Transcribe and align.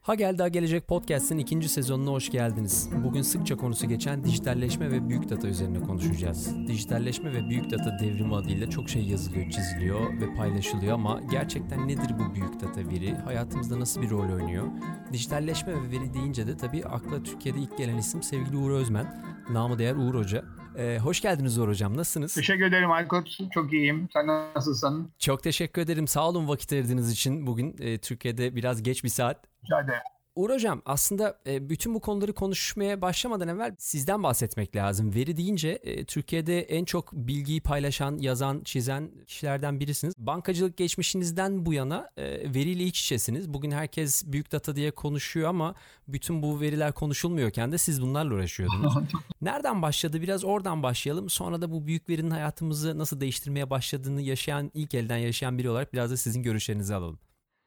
Ha 0.00 0.14
Gel 0.14 0.38
Daha 0.38 0.48
Gelecek 0.48 0.88
Podcast'ın 0.88 1.38
ikinci 1.38 1.68
sezonuna 1.68 2.10
hoş 2.10 2.30
geldiniz. 2.30 2.90
Bugün 3.04 3.22
sıkça 3.22 3.56
konusu 3.56 3.88
geçen 3.88 4.24
dijitalleşme 4.24 4.90
ve 4.90 5.08
büyük 5.08 5.30
data 5.30 5.48
üzerine 5.48 5.80
konuşacağız. 5.80 6.66
Dijitalleşme 6.66 7.32
ve 7.32 7.48
büyük 7.48 7.70
data 7.70 7.98
devrimi 7.98 8.34
adıyla 8.34 8.70
çok 8.70 8.88
şey 8.88 9.02
yazılıyor, 9.02 9.50
çiziliyor 9.50 10.20
ve 10.20 10.34
paylaşılıyor 10.34 10.94
ama 10.94 11.20
gerçekten 11.30 11.88
nedir 11.88 12.10
bu 12.18 12.34
büyük 12.34 12.60
data 12.60 12.80
veri? 12.80 13.14
Hayatımızda 13.14 13.80
nasıl 13.80 14.02
bir 14.02 14.10
rol 14.10 14.32
oynuyor? 14.32 14.66
Dijitalleşme 15.12 15.72
ve 15.72 15.90
veri 15.90 16.14
deyince 16.14 16.46
de 16.46 16.56
tabii 16.56 16.84
akla 16.84 17.22
Türkiye'de 17.22 17.58
ilk 17.58 17.78
gelen 17.78 17.96
isim 17.96 18.22
sevgili 18.22 18.56
Uğur 18.56 18.70
Özmen. 18.70 19.24
Namı 19.50 19.78
değer 19.78 19.96
Uğur 19.96 20.14
Hoca. 20.14 20.44
Ee, 20.80 20.98
hoş 20.98 21.20
geldiniz 21.20 21.58
Uğur 21.58 21.68
Hocam. 21.68 21.96
Nasılsınız? 21.96 22.34
Teşekkür 22.34 22.64
ederim 22.64 22.90
Aykut. 22.90 23.38
Çok 23.54 23.72
iyiyim. 23.72 24.08
Sen 24.12 24.26
nasılsın? 24.26 25.12
Çok 25.18 25.42
teşekkür 25.42 25.82
ederim. 25.82 26.06
Sağ 26.06 26.28
olun 26.28 26.48
vakit 26.48 26.72
ayırdığınız 26.72 27.12
için. 27.12 27.46
Bugün 27.46 27.76
e, 27.80 27.98
Türkiye'de 27.98 28.56
biraz 28.56 28.82
geç 28.82 29.04
bir 29.04 29.08
saat. 29.08 29.44
Rica 29.64 29.80
ederim. 29.80 30.02
Uğur 30.34 30.50
Hocam 30.50 30.82
aslında 30.84 31.38
e, 31.46 31.70
bütün 31.70 31.94
bu 31.94 32.00
konuları 32.00 32.32
konuşmaya 32.32 33.02
başlamadan 33.02 33.48
evvel 33.48 33.74
sizden 33.78 34.22
bahsetmek 34.22 34.76
lazım. 34.76 35.14
Veri 35.14 35.36
deyince 35.36 35.68
e, 35.68 36.04
Türkiye'de 36.04 36.60
en 36.60 36.84
çok 36.84 37.12
bilgiyi 37.12 37.60
paylaşan, 37.60 38.18
yazan, 38.18 38.62
çizen 38.64 39.10
kişilerden 39.26 39.80
birisiniz. 39.80 40.14
Bankacılık 40.18 40.76
geçmişinizden 40.76 41.66
bu 41.66 41.74
yana 41.74 42.10
e, 42.16 42.54
veriyle 42.54 42.84
iç 42.84 43.00
içesiniz. 43.00 43.54
Bugün 43.54 43.70
herkes 43.70 44.24
büyük 44.26 44.52
data 44.52 44.76
diye 44.76 44.90
konuşuyor 44.90 45.48
ama 45.48 45.74
bütün 46.08 46.42
bu 46.42 46.60
veriler 46.60 46.92
konuşulmuyorken 46.92 47.72
de 47.72 47.78
siz 47.78 48.02
bunlarla 48.02 48.34
uğraşıyordunuz. 48.34 48.94
Nereden 49.42 49.82
başladı? 49.82 50.22
Biraz 50.22 50.44
oradan 50.44 50.82
başlayalım. 50.82 51.30
Sonra 51.30 51.62
da 51.62 51.70
bu 51.70 51.86
büyük 51.86 52.08
verinin 52.08 52.30
hayatımızı 52.30 52.98
nasıl 52.98 53.20
değiştirmeye 53.20 53.70
başladığını 53.70 54.22
yaşayan, 54.22 54.70
ilk 54.74 54.94
elden 54.94 55.16
yaşayan 55.16 55.58
biri 55.58 55.70
olarak 55.70 55.92
biraz 55.92 56.10
da 56.10 56.16
sizin 56.16 56.42
görüşlerinizi 56.42 56.94
alalım. 56.94 57.18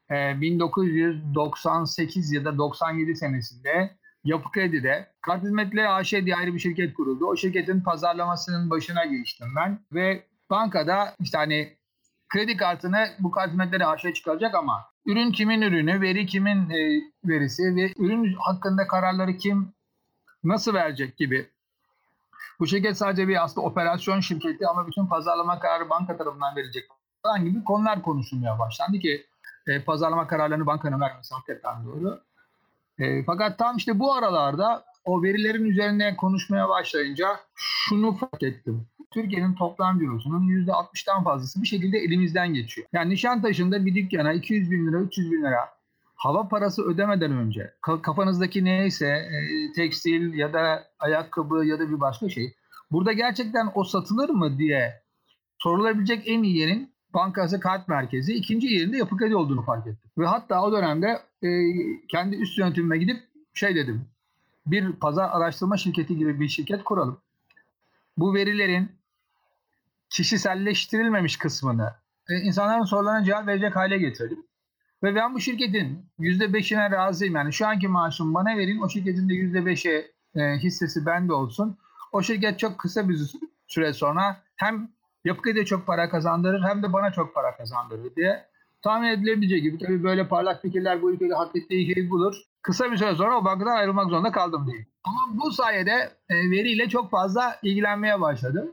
1998 0.09 2.32
ya 2.32 2.46
da 2.46 2.58
97 2.58 3.16
senesinde 3.16 3.98
Yapı 4.23 4.52
Kredi'de 4.52 5.12
Kart 5.22 5.44
Hizmetleri 5.44 5.90
AŞ 5.90 6.12
diye 6.12 6.36
ayrı 6.36 6.54
bir 6.54 6.59
şirket 6.59 6.94
kuruldu. 6.94 7.26
O 7.26 7.36
şirketin 7.36 7.82
pazarlamasının 7.82 8.70
başına 8.70 9.06
geçtim 9.06 9.48
ben 9.56 9.80
ve 9.94 10.24
bankada 10.50 11.16
işte 11.20 11.38
hani 11.38 11.78
kredi 12.30 12.58
kartını 12.58 13.08
bu 13.20 13.31
kart 13.31 13.50
hizmetleri 13.50 13.86
AŞ 13.86 14.02
çıkaracak 14.14 14.56
ama 14.56 14.86
ürün 15.06 15.31
kimin 15.31 15.62
ürünü, 15.62 16.02
veri 16.02 16.26
kimin 16.26 16.70
e, 16.70 17.02
verisi 17.26 17.76
ve 17.76 17.94
ürün 17.98 18.34
hakkında 18.34 18.88
kararları 18.88 19.38
kim 19.38 19.74
nasıl 20.44 20.74
verecek 20.74 21.18
gibi. 21.18 21.50
Bu 22.59 22.68
şirket 22.68 22.98
sadece 22.98 23.28
bir 23.28 23.44
aslında 23.44 23.68
operasyon 23.68 24.20
şirketi 24.20 24.68
ama 24.68 24.88
bütün 24.88 25.06
pazarlama 25.06 25.59
kararı 25.59 25.90
banka 25.90 26.18
tarafından 26.18 26.56
verecek 26.56 26.84
falan 27.24 27.46
gibi 27.46 27.64
konular 27.64 28.02
konuşulmaya 28.02 28.59
başlandı 28.59 29.00
ki 29.00 29.26
e, 29.67 29.83
pazarlama 29.83 30.28
kararlarını 30.28 30.66
bankanın 30.66 31.02
vermesi 31.02 31.36
hakikaten 31.36 31.86
doğru. 31.86 32.19
E, 33.00 33.23
fakat 33.23 33.59
tam 33.59 33.78
işte 33.78 34.00
bu 34.00 34.14
aralarda 34.14 34.86
o 35.06 35.23
verilerin 35.23 35.66
üzerine 35.66 36.16
konuşmaya 36.16 36.69
başlayınca 36.69 37.39
şunu 37.56 38.16
fark 38.16 38.44
ettim. 38.44 38.88
Türkiye'nin 39.11 39.53
toplam 39.53 40.00
cirosunun 40.00 40.47
%60'tan 40.47 41.23
fazlası 41.23 41.61
bir 41.61 41.67
şekilde 41.67 41.97
elimizden 41.97 42.53
geçiyor. 42.53 42.88
Yani 42.94 43.09
Nişantaşı'nda 43.09 43.86
bir 43.86 43.95
dükkana 43.95 44.34
200 44.34 44.72
bin 44.72 44.88
lira, 44.88 45.00
300 45.00 45.31
bin 45.31 45.44
lira 45.44 45.69
hava 46.16 46.47
parası 46.47 46.84
ödemeden 46.84 47.31
önce 47.31 47.73
kafanızdaki 48.02 48.66
neyse 48.66 49.08
e, 49.08 49.72
tekstil 49.75 50.34
ya 50.34 50.53
da 50.53 50.84
ayakkabı 51.00 51.66
ya 51.66 51.80
da 51.80 51.89
bir 51.89 52.00
başka 52.00 52.30
şey 52.30 52.53
burada 52.91 53.14
gerçekten 53.14 53.72
o 53.75 53.84
satılır 53.84 54.30
mı 54.30 54.58
diye 54.58 55.02
sorulabilecek 55.58 56.23
en 56.28 56.44
iyi 56.44 56.58
yerin 56.58 56.93
Bankası 57.14 57.59
Kart 57.59 57.88
Merkezi 57.88 58.33
ikinci 58.33 58.67
yerinde 58.67 58.97
yapı 58.97 59.17
kredi 59.17 59.36
olduğunu 59.36 59.61
fark 59.61 59.88
ettim. 59.88 60.11
Ve 60.17 60.25
hatta 60.25 60.64
o 60.64 60.72
dönemde 60.72 61.07
e, 61.44 61.50
kendi 62.07 62.35
üst 62.35 62.57
yönetimime 62.57 62.97
gidip 62.97 63.24
şey 63.53 63.75
dedim. 63.75 64.06
Bir 64.66 64.94
pazar 64.94 65.29
araştırma 65.29 65.78
şirketi 65.78 66.18
gibi 66.18 66.40
bir 66.40 66.47
şirket 66.47 66.84
kuralım. 66.84 67.18
Bu 68.18 68.34
verilerin 68.34 68.91
kişiselleştirilmemiş 70.09 71.38
kısmını 71.38 71.94
e, 72.29 72.35
insanların 72.35 72.84
sorularına 72.84 73.23
cevap 73.23 73.47
verecek 73.47 73.75
hale 73.75 73.97
getirelim. 73.97 74.46
Ve 75.03 75.16
ben 75.16 75.34
bu 75.34 75.40
şirketin 75.40 76.06
%5'ine 76.19 76.91
razıyım. 76.91 77.35
Yani 77.35 77.53
şu 77.53 77.68
anki 77.68 77.88
maaşım 77.88 78.34
bana 78.34 78.57
verin. 78.57 78.81
O 78.81 78.90
şirketin 78.90 79.29
de 79.29 79.34
%5'e 79.34 80.12
e, 80.41 80.57
hissesi 80.57 81.06
bende 81.06 81.34
olsun. 81.34 81.78
O 82.12 82.22
şirket 82.22 82.59
çok 82.59 82.79
kısa 82.79 83.09
bir 83.09 83.19
süre 83.68 83.94
sonra 83.94 84.41
hem 84.56 84.90
Yapı 85.25 85.41
kredi 85.41 85.66
çok 85.66 85.88
para 85.88 86.09
kazandırır 86.09 86.63
hem 86.63 86.84
de 86.84 86.94
bana 86.94 87.11
çok 87.11 87.34
para 87.35 87.56
kazandırır 87.57 88.16
diye 88.16 88.45
tahmin 88.81 89.07
edilebileceği 89.07 89.61
gibi 89.61 89.78
tabii 89.78 90.03
böyle 90.03 90.28
parlak 90.28 90.61
fikirler 90.61 91.01
bu 91.01 91.11
ülkede 91.11 91.34
hak 91.34 91.56
ettiği 91.56 91.94
şeyi 91.94 92.09
bulur. 92.09 92.35
Kısa 92.61 92.91
bir 92.91 92.97
süre 92.97 93.16
sonra 93.16 93.38
o 93.38 93.45
bankadan 93.45 93.75
ayrılmak 93.75 94.09
zorunda 94.09 94.31
kaldım 94.31 94.67
diye. 94.72 94.85
Ama 95.03 95.39
bu 95.39 95.51
sayede 95.51 96.11
e, 96.29 96.35
veriyle 96.35 96.89
çok 96.89 97.11
fazla 97.11 97.59
ilgilenmeye 97.63 98.22
başladım. 98.22 98.72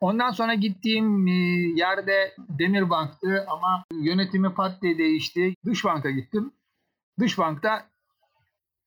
Ondan 0.00 0.30
sonra 0.30 0.54
gittiğim 0.54 1.26
e, 1.26 1.32
yerde 1.76 2.34
Demirbank'tı 2.38 3.44
ama 3.48 3.84
yönetimi 3.92 4.54
pat 4.54 4.82
diye 4.82 4.98
değişti. 4.98 5.54
Dış 5.64 5.84
banka 5.84 6.10
gittim. 6.10 6.52
Dış 7.20 7.38
bankta 7.38 7.86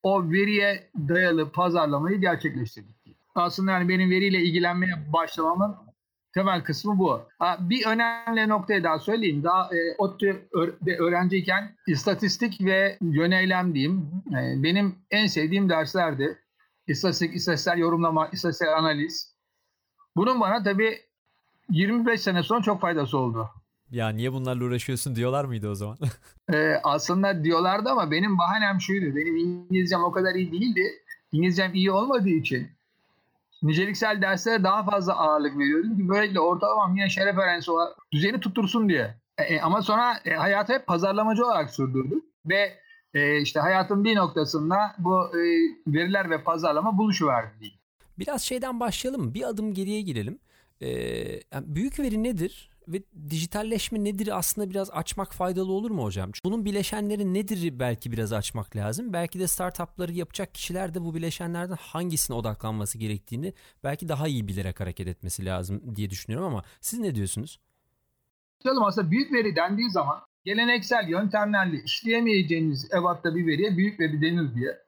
o 0.02 0.30
veriye 0.30 0.90
dayalı 1.08 1.52
pazarlamayı 1.52 2.20
gerçekleştirdik. 2.20 2.96
Aslında 3.34 3.70
yani 3.70 3.88
benim 3.88 4.10
veriyle 4.10 4.38
ilgilenmeye 4.38 5.12
başlamamın 5.12 5.76
Temel 6.34 6.64
kısmı 6.64 6.98
bu. 6.98 7.20
Bir 7.60 7.86
önemli 7.86 8.48
noktayı 8.48 8.84
daha 8.84 8.98
söyleyeyim. 8.98 9.44
Daha 9.44 9.64
e, 9.64 9.94
ODTÜ'de 9.98 10.96
öğrenciyken 10.96 11.76
istatistik 11.86 12.64
ve 12.64 12.98
yöneylem 13.00 13.74
diyeyim. 13.74 14.10
E, 14.30 14.62
benim 14.62 14.94
en 15.10 15.26
sevdiğim 15.26 15.68
derslerdi. 15.68 16.38
İstatistik, 16.86 17.36
istatistiksel 17.36 17.78
yorumlama, 17.78 18.28
istatistiksel 18.28 18.78
analiz. 18.78 19.36
Bunun 20.16 20.40
bana 20.40 20.62
tabii 20.62 20.98
25 21.70 22.20
sene 22.20 22.42
sonra 22.42 22.62
çok 22.62 22.80
faydası 22.80 23.18
oldu. 23.18 23.48
Ya 23.90 24.08
niye 24.08 24.32
bunlarla 24.32 24.64
uğraşıyorsun 24.64 25.16
diyorlar 25.16 25.44
mıydı 25.44 25.68
o 25.68 25.74
zaman? 25.74 25.98
ee, 26.54 26.74
aslında 26.82 27.44
diyorlardı 27.44 27.88
ama 27.88 28.10
benim 28.10 28.38
bahanem 28.38 28.80
şuydu. 28.80 29.16
Benim 29.16 29.36
İngilizcem 29.36 30.04
o 30.04 30.12
kadar 30.12 30.34
iyi 30.34 30.52
değildi. 30.52 30.82
İngilizcem 31.32 31.74
iyi 31.74 31.90
olmadığı 31.90 32.28
için 32.28 32.68
niceliksel 33.62 34.22
derslere 34.22 34.64
daha 34.64 34.84
fazla 34.84 35.16
ağırlık 35.16 35.58
veriyordum 35.58 35.96
ki 35.96 36.08
böylelikle 36.08 36.40
ortalamam 36.40 36.96
yine 36.96 37.08
şeref 37.08 37.38
öğrencisi 37.38 37.70
olarak 37.70 37.96
düzeni 38.12 38.40
tuttursun 38.40 38.88
diye. 38.88 39.14
E, 39.38 39.42
e, 39.42 39.60
ama 39.60 39.82
sonra 39.82 40.14
e, 40.24 40.34
hayatı 40.34 40.72
hep 40.72 40.86
pazarlamacı 40.86 41.46
olarak 41.46 41.70
sürdürdüm 41.70 42.22
ve 42.46 42.78
e, 43.14 43.40
işte 43.40 43.60
hayatın 43.60 44.04
bir 44.04 44.16
noktasında 44.16 44.76
bu 44.98 45.38
e, 45.38 45.40
veriler 45.86 46.30
ve 46.30 46.42
pazarlama 46.42 46.98
buluşuverdi 46.98 47.60
diyeyim. 47.60 47.78
Biraz 48.18 48.42
şeyden 48.42 48.80
başlayalım. 48.80 49.34
Bir 49.34 49.48
adım 49.48 49.74
geriye 49.74 50.00
girelim. 50.00 50.38
Ee, 50.82 51.40
büyük 51.54 52.00
veri 52.00 52.22
nedir? 52.22 52.70
Ve 52.88 53.02
dijitalleşme 53.30 54.04
nedir 54.04 54.38
aslında 54.38 54.70
biraz 54.70 54.90
açmak 54.90 55.34
faydalı 55.34 55.72
olur 55.72 55.90
mu 55.90 56.04
hocam? 56.04 56.30
Bunun 56.44 56.64
bileşenleri 56.64 57.34
nedir 57.34 57.78
belki 57.78 58.12
biraz 58.12 58.32
açmak 58.32 58.76
lazım. 58.76 59.12
Belki 59.12 59.40
de 59.40 59.46
startupları 59.46 60.12
yapacak 60.12 60.54
kişiler 60.54 60.94
de 60.94 61.04
bu 61.04 61.14
bileşenlerden 61.14 61.76
hangisine 61.80 62.36
odaklanması 62.36 62.98
gerektiğini 62.98 63.54
belki 63.84 64.08
daha 64.08 64.28
iyi 64.28 64.48
bilerek 64.48 64.80
hareket 64.80 65.08
etmesi 65.08 65.44
lazım 65.44 65.96
diye 65.96 66.10
düşünüyorum 66.10 66.48
ama 66.48 66.62
siz 66.80 66.98
ne 66.98 67.14
diyorsunuz? 67.14 67.60
Canım 68.64 68.84
aslında 68.84 69.10
büyük 69.10 69.32
veri 69.32 69.56
dendiği 69.56 69.90
zaman 69.90 70.20
geleneksel 70.44 71.08
yöntemlerle 71.08 71.82
işleyemeyeceğiniz 71.84 72.94
ebatta 72.94 73.34
bir 73.34 73.46
veriye 73.46 73.76
büyük 73.76 74.00
veri 74.00 74.22
denir 74.22 74.54
diye. 74.54 74.78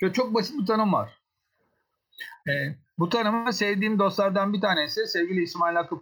Şöyle 0.00 0.12
çok 0.12 0.34
basit 0.34 0.60
bir 0.60 0.66
tanım 0.66 0.92
var. 0.92 1.18
Ee, 2.48 2.76
bu 2.98 3.08
tanımı 3.08 3.52
sevdiğim 3.52 3.98
dostlardan 3.98 4.52
bir 4.52 4.60
tanesi 4.60 5.06
sevgili 5.06 5.42
İsmail 5.42 5.76
Hakkı 5.76 6.00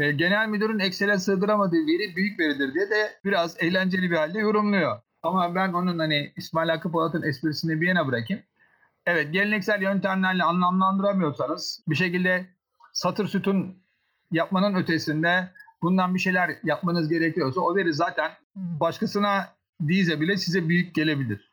e, 0.00 0.12
genel 0.12 0.48
müdürün 0.48 0.78
Excel'e 0.78 1.18
sığdıramadığı 1.18 1.86
veri 1.86 2.16
büyük 2.16 2.40
veridir 2.40 2.74
diye 2.74 2.90
de 2.90 3.20
biraz 3.24 3.56
eğlenceli 3.58 4.10
bir 4.10 4.16
halde 4.16 4.38
yorumluyor. 4.38 5.00
Ama 5.22 5.54
ben 5.54 5.72
onun 5.72 5.98
hani 5.98 6.32
İsmail 6.36 6.68
Hakkı 6.68 6.92
Polat'ın 6.92 7.22
esprisini 7.22 7.80
bir 7.80 7.88
yana 7.88 8.06
bırakayım. 8.06 8.42
Evet 9.06 9.32
geleneksel 9.32 9.82
yöntemlerle 9.82 10.44
anlamlandıramıyorsanız 10.44 11.84
bir 11.88 11.94
şekilde 11.94 12.46
satır 12.92 13.28
sütun 13.28 13.82
yapmanın 14.30 14.74
ötesinde 14.74 15.52
bundan 15.82 16.14
bir 16.14 16.20
şeyler 16.20 16.50
yapmanız 16.64 17.08
gerekiyorsa 17.08 17.60
o 17.60 17.76
veri 17.76 17.92
zaten 17.94 18.30
başkasına 18.56 19.48
değilse 19.80 20.20
bile 20.20 20.36
size 20.36 20.68
büyük 20.68 20.94
gelebilir. 20.94 21.50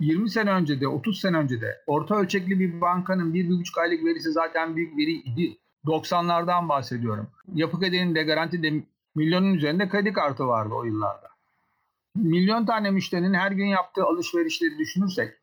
20 0.00 0.30
sene 0.30 0.50
önce 0.50 0.80
de 0.80 0.88
30 0.88 1.20
sene 1.20 1.36
önce 1.36 1.60
de 1.60 1.82
orta 1.86 2.16
ölçekli 2.16 2.60
bir 2.60 2.80
bankanın 2.80 3.34
1,5 3.34 3.80
aylık 3.80 4.04
verisi 4.04 4.32
zaten 4.32 4.76
büyük 4.76 4.98
veri 4.98 5.12
idi. 5.12 5.58
90'lardan 5.88 6.68
bahsediyorum. 6.68 7.28
Yapı 7.54 7.80
Kredi'nin 7.80 8.14
de 8.14 8.22
garantide 8.22 8.82
milyonun 9.14 9.54
üzerinde 9.54 9.88
kredi 9.88 10.12
kartı 10.12 10.46
vardı 10.46 10.74
o 10.74 10.84
yıllarda. 10.84 11.28
Milyon 12.14 12.66
tane 12.66 12.90
müşterinin 12.90 13.34
her 13.34 13.52
gün 13.52 13.66
yaptığı 13.66 14.04
alışverişleri 14.04 14.78
düşünürsek 14.78 15.34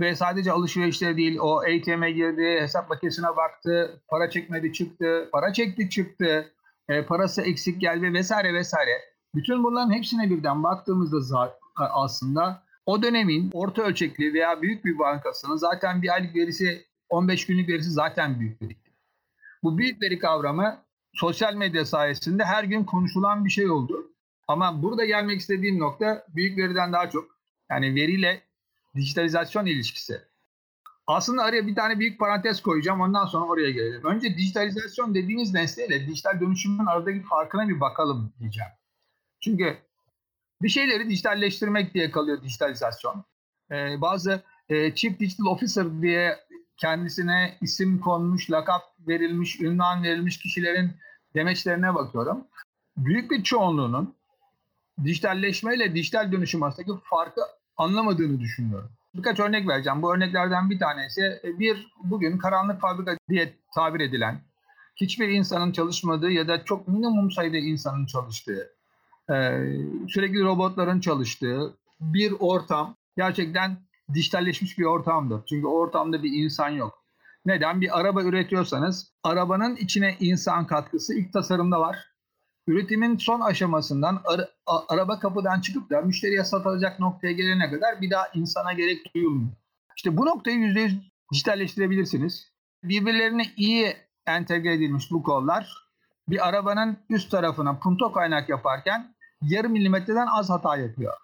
Ve 0.00 0.16
sadece 0.16 0.52
alışverişleri 0.52 1.16
değil 1.16 1.38
o 1.40 1.58
ATM'e 1.58 2.10
girdi, 2.10 2.58
hesap 2.60 2.90
makinesine 2.90 3.36
baktı, 3.36 4.02
para 4.08 4.30
çekmedi 4.30 4.72
çıktı, 4.72 5.28
para 5.32 5.52
çekti 5.52 5.90
çıktı, 5.90 6.52
e, 6.88 7.04
parası 7.04 7.42
eksik 7.42 7.80
geldi 7.80 8.12
vesaire 8.12 8.54
vesaire. 8.54 8.90
Bütün 9.34 9.64
bunların 9.64 9.92
hepsine 9.92 10.30
birden 10.30 10.62
baktığımızda 10.62 11.56
aslında 11.76 12.62
o 12.86 13.02
dönemin 13.02 13.50
orta 13.52 13.82
ölçekli 13.82 14.34
veya 14.34 14.62
büyük 14.62 14.84
bir 14.84 14.98
bankasının 14.98 15.56
zaten 15.56 16.02
bir 16.02 16.14
aylık 16.14 16.36
verisi 16.36 16.84
15 17.08 17.46
günlük 17.46 17.68
verisi 17.68 17.90
zaten 17.90 18.40
büyük 18.40 18.62
veri. 18.62 18.83
Bu 19.64 19.78
büyük 19.78 20.02
veri 20.02 20.18
kavramı 20.18 20.84
sosyal 21.14 21.54
medya 21.54 21.84
sayesinde 21.84 22.44
her 22.44 22.64
gün 22.64 22.84
konuşulan 22.84 23.44
bir 23.44 23.50
şey 23.50 23.70
oldu. 23.70 24.12
Ama 24.48 24.82
burada 24.82 25.04
gelmek 25.04 25.40
istediğim 25.40 25.78
nokta 25.78 26.26
büyük 26.28 26.58
veriden 26.58 26.92
daha 26.92 27.10
çok 27.10 27.38
yani 27.70 27.94
veriyle 27.94 28.42
dijitalizasyon 28.96 29.66
ilişkisi. 29.66 30.20
Aslında 31.06 31.42
araya 31.42 31.66
bir 31.66 31.74
tane 31.74 31.98
büyük 31.98 32.18
parantez 32.18 32.62
koyacağım 32.62 33.00
ondan 33.00 33.26
sonra 33.26 33.44
oraya 33.44 33.70
gelelim. 33.70 34.04
Önce 34.04 34.36
dijitalizasyon 34.36 35.14
dediğimiz 35.14 35.54
nesneyle 35.54 36.06
dijital 36.06 36.40
dönüşümün 36.40 36.86
aradaki 36.86 37.22
farkına 37.22 37.68
bir 37.68 37.80
bakalım 37.80 38.32
diyeceğim. 38.40 38.70
Çünkü 39.40 39.76
bir 40.62 40.68
şeyleri 40.68 41.08
dijitalleştirmek 41.08 41.94
diye 41.94 42.10
kalıyor 42.10 42.42
dijitalizasyon. 42.42 43.24
Ee, 43.70 44.00
bazı 44.00 44.42
e, 44.68 44.94
Chief 44.94 45.20
Digital 45.20 45.46
Officer 45.46 46.02
diye 46.02 46.43
kendisine 46.76 47.58
isim 47.60 48.00
konmuş, 48.00 48.50
lakap 48.50 48.82
verilmiş, 49.08 49.60
ünvan 49.60 50.02
verilmiş 50.02 50.38
kişilerin 50.38 50.92
demeçlerine 51.34 51.94
bakıyorum. 51.94 52.44
Büyük 52.96 53.30
bir 53.30 53.42
çoğunluğunun 53.42 54.14
dijitalleşme 55.04 55.74
ile 55.76 55.94
dijital 55.94 56.32
dönüşüm 56.32 56.62
arasındaki 56.62 56.92
farkı 57.04 57.40
anlamadığını 57.76 58.40
düşünüyorum. 58.40 58.90
Birkaç 59.14 59.40
örnek 59.40 59.68
vereceğim. 59.68 60.02
Bu 60.02 60.14
örneklerden 60.14 60.70
bir 60.70 60.78
tanesi 60.78 61.20
e, 61.20 61.58
bir 61.58 61.92
bugün 62.04 62.38
karanlık 62.38 62.80
fabrika 62.80 63.16
diye 63.28 63.54
tabir 63.74 64.00
edilen 64.00 64.40
hiçbir 64.96 65.28
insanın 65.28 65.72
çalışmadığı 65.72 66.30
ya 66.30 66.48
da 66.48 66.64
çok 66.64 66.88
minimum 66.88 67.30
sayıda 67.30 67.56
insanın 67.56 68.06
çalıştığı, 68.06 68.72
e, 69.30 69.34
sürekli 70.08 70.42
robotların 70.42 71.00
çalıştığı 71.00 71.74
bir 72.00 72.32
ortam 72.38 72.96
gerçekten 73.16 73.76
dijitalleşmiş 74.14 74.78
bir 74.78 74.84
ortamdır. 74.84 75.40
Çünkü 75.48 75.66
o 75.66 75.70
ortamda 75.70 76.22
bir 76.22 76.32
insan 76.32 76.68
yok. 76.68 77.04
Neden? 77.46 77.80
Bir 77.80 78.00
araba 78.00 78.22
üretiyorsanız 78.22 79.12
arabanın 79.22 79.76
içine 79.76 80.16
insan 80.20 80.66
katkısı 80.66 81.14
ilk 81.14 81.32
tasarımda 81.32 81.80
var. 81.80 82.14
Üretimin 82.66 83.16
son 83.16 83.40
aşamasından 83.40 84.22
ara, 84.24 84.48
araba 84.88 85.18
kapıdan 85.18 85.60
çıkıp 85.60 85.90
da 85.90 86.00
müşteriye 86.00 86.44
satılacak 86.44 87.00
noktaya 87.00 87.32
gelene 87.32 87.70
kadar 87.70 88.00
bir 88.00 88.10
daha 88.10 88.28
insana 88.34 88.72
gerek 88.72 89.14
duyulmuyor. 89.14 89.52
İşte 89.96 90.16
bu 90.16 90.26
noktayı 90.26 90.56
%100 90.56 90.98
dijitalleştirebilirsiniz. 91.32 92.52
Birbirlerine 92.84 93.42
iyi 93.56 93.96
entegre 94.26 94.74
edilmiş 94.74 95.10
bu 95.10 95.22
kollar 95.22 95.84
bir 96.28 96.48
arabanın 96.48 96.96
üst 97.10 97.30
tarafına 97.30 97.78
punto 97.78 98.12
kaynak 98.12 98.48
yaparken 98.48 99.14
yarım 99.42 99.72
milimetreden 99.72 100.26
az 100.26 100.50
hata 100.50 100.76
yapıyor. 100.76 101.14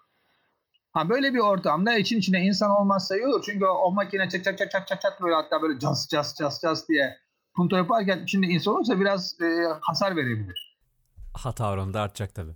Ha 0.91 1.09
böyle 1.09 1.33
bir 1.33 1.39
ortamda 1.39 1.97
için 1.97 2.17
içine 2.19 2.41
insan 2.41 2.71
olmazsa 2.71 3.15
iyi 3.15 3.27
olur. 3.27 3.43
Çünkü 3.45 3.65
o, 3.65 3.73
o 3.73 3.91
makine 3.91 4.29
çat 4.29 4.43
çat 4.43 4.57
çat 4.57 4.71
çat 4.87 5.01
çat 5.01 5.21
böyle 5.21 5.35
hatta 5.35 5.61
böyle 5.61 5.79
cas 5.79 6.07
cas 6.07 6.35
cas 6.39 6.61
cas 6.61 6.87
diye 6.89 7.17
punto 7.55 7.75
yaparken 7.75 8.23
içinde 8.23 8.47
insan 8.47 8.73
olursa 8.73 8.99
biraz 8.99 9.41
e, 9.41 9.67
hasar 9.81 10.15
verebilir. 10.15 10.77
Hata 11.33 11.71
oranı 11.71 11.93
da 11.93 12.01
artacak 12.01 12.35
tabii. 12.35 12.55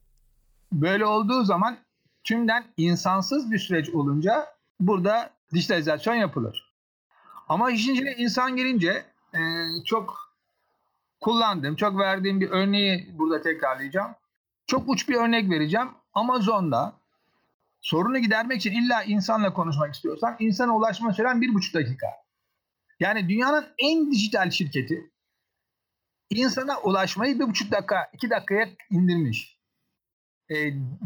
Böyle 0.71 1.05
olduğu 1.05 1.43
zaman 1.43 1.77
tümden 2.23 2.65
insansız 2.77 3.51
bir 3.51 3.59
süreç 3.59 3.89
olunca 3.89 4.47
burada 4.79 5.29
dijitalizasyon 5.53 6.15
yapılır. 6.15 6.73
Ama 7.49 7.71
işin 7.71 7.93
içine 7.93 8.15
insan 8.15 8.55
girince 8.55 9.05
e, 9.33 9.39
çok 9.85 10.35
kullandığım, 11.21 11.75
çok 11.75 11.99
verdiğim 11.99 12.41
bir 12.41 12.49
örneği 12.49 13.09
burada 13.13 13.41
tekrarlayacağım. 13.41 14.11
Çok 14.67 14.89
uç 14.89 15.09
bir 15.09 15.15
örnek 15.15 15.49
vereceğim. 15.49 15.87
Amazon'da 16.13 16.93
sorunu 17.85 18.19
gidermek 18.19 18.57
için 18.57 18.71
illa 18.71 19.03
insanla 19.03 19.53
konuşmak 19.53 19.95
istiyorsan 19.95 20.35
insana 20.39 20.75
ulaşma 20.75 21.13
süren 21.13 21.41
bir 21.41 21.53
buçuk 21.53 21.73
dakika. 21.73 22.07
Yani 22.99 23.29
dünyanın 23.29 23.65
en 23.77 24.11
dijital 24.11 24.51
şirketi 24.51 25.11
insana 26.29 26.79
ulaşmayı 26.79 27.39
bir 27.39 27.47
buçuk 27.47 27.71
dakika, 27.71 28.09
iki 28.13 28.29
dakikaya 28.29 28.69
indirmiş. 28.89 29.59
E, 30.49 30.55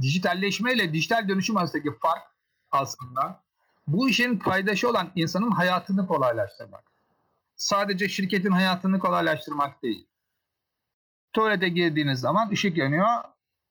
dijitalleşme 0.01 0.73
ile 0.73 0.93
dijital 0.93 1.29
dönüşüm 1.29 1.57
arasındaki 1.57 1.89
fark 2.01 2.23
aslında 2.71 3.43
bu 3.87 4.09
işin 4.09 4.39
paydaşı 4.39 4.89
olan 4.89 5.11
insanın 5.15 5.51
hayatını 5.51 6.07
kolaylaştırmak. 6.07 6.83
Sadece 7.55 8.09
şirketin 8.09 8.51
hayatını 8.51 8.99
kolaylaştırmak 8.99 9.83
değil. 9.83 10.07
Tuvalete 11.33 11.69
girdiğiniz 11.69 12.19
zaman 12.19 12.49
ışık 12.49 12.77
yanıyor. 12.77 13.07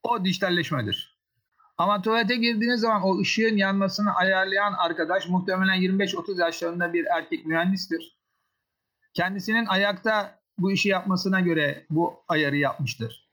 O 0.03 0.25
dijitalleşmedir. 0.25 1.18
Ama 1.79 2.01
tuvalete 2.01 2.35
girdiğiniz 2.35 2.81
zaman 2.81 3.01
o 3.03 3.19
ışığın 3.19 3.57
yanmasını 3.57 4.15
ayarlayan 4.15 4.73
arkadaş 4.73 5.27
muhtemelen 5.27 5.81
25-30 5.81 6.41
yaşlarında 6.41 6.93
bir 6.93 7.05
erkek 7.05 7.45
mühendistir. 7.45 8.17
Kendisinin 9.13 9.65
ayakta 9.65 10.39
bu 10.57 10.71
işi 10.71 10.89
yapmasına 10.89 11.39
göre 11.39 11.85
bu 11.89 12.23
ayarı 12.27 12.57
yapmıştır. 12.57 13.29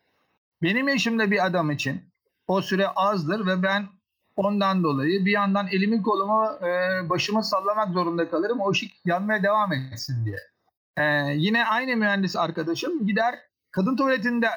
Benim 0.62 0.88
yaşımda 0.88 1.31
bir 1.31 1.46
adam 1.46 1.70
için 1.70 2.02
o 2.48 2.62
süre 2.62 2.88
azdır 2.88 3.46
ve 3.46 3.62
ben 3.62 3.87
ondan 4.37 4.82
dolayı 4.82 5.26
bir 5.26 5.32
yandan 5.32 5.69
elimi 5.69 6.02
kolumu 6.02 6.66
e, 6.66 7.00
başımı 7.10 7.44
sallamak 7.44 7.92
zorunda 7.92 8.31
kalırım 8.31 8.60
o 8.60 8.70
ışık 8.70 8.90
yanmaya 9.04 9.42
devam 9.42 9.72
etsin 9.72 10.25
diye. 10.25 10.38
E, 10.96 11.34
yine 11.34 11.64
aynı 11.64 11.96
mühendis 11.96 12.37
arkadaşım 12.37 13.06
gider 13.06 13.38
kadın 13.70 13.96
tuvaletinde 13.96 14.49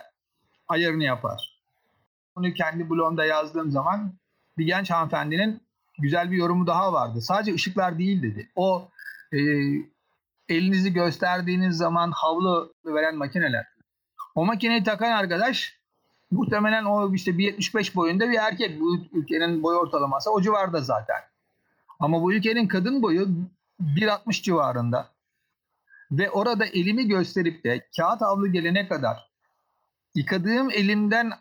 ayarını 0.67 1.03
yapar. 1.03 1.48
Bunu 2.35 2.53
kendi 2.53 2.89
blogumda 2.89 3.25
yazdığım 3.25 3.71
zaman 3.71 4.13
bir 4.57 4.65
genç 4.65 4.91
hanımefendinin 4.91 5.61
güzel 5.99 6.31
bir 6.31 6.37
yorumu 6.37 6.67
daha 6.67 6.93
vardı. 6.93 7.21
Sadece 7.21 7.53
ışıklar 7.53 7.99
değil 7.99 8.23
dedi. 8.23 8.49
O 8.55 8.87
e, 9.33 9.39
elinizi 10.49 10.93
gösterdiğiniz 10.93 11.77
zaman 11.77 12.11
havlu 12.11 12.73
veren 12.85 13.15
makineler. 13.15 13.67
O 14.35 14.45
makineyi 14.45 14.83
takan 14.83 15.11
arkadaş 15.11 15.79
muhtemelen 16.31 16.85
o 16.85 17.13
işte 17.13 17.31
1.75 17.31 17.95
boyunda 17.95 18.29
bir 18.29 18.37
erkek. 18.37 18.79
Bu 18.79 18.97
ülkenin 19.13 19.63
boy 19.63 19.75
ortalaması 19.75 20.31
o 20.31 20.41
civarda 20.41 20.81
zaten. 20.81 21.21
Ama 21.99 22.21
bu 22.21 22.33
ülkenin 22.33 22.67
kadın 22.67 23.01
boyu 23.01 23.27
1.60 23.81 24.43
civarında. 24.43 25.09
Ve 26.11 26.29
orada 26.29 26.65
elimi 26.65 27.07
gösterip 27.07 27.63
de 27.63 27.87
kağıt 27.97 28.21
havlu 28.21 28.51
gelene 28.51 28.87
kadar 28.87 29.29
yıkadığım 30.15 30.71
elimden 30.71 31.31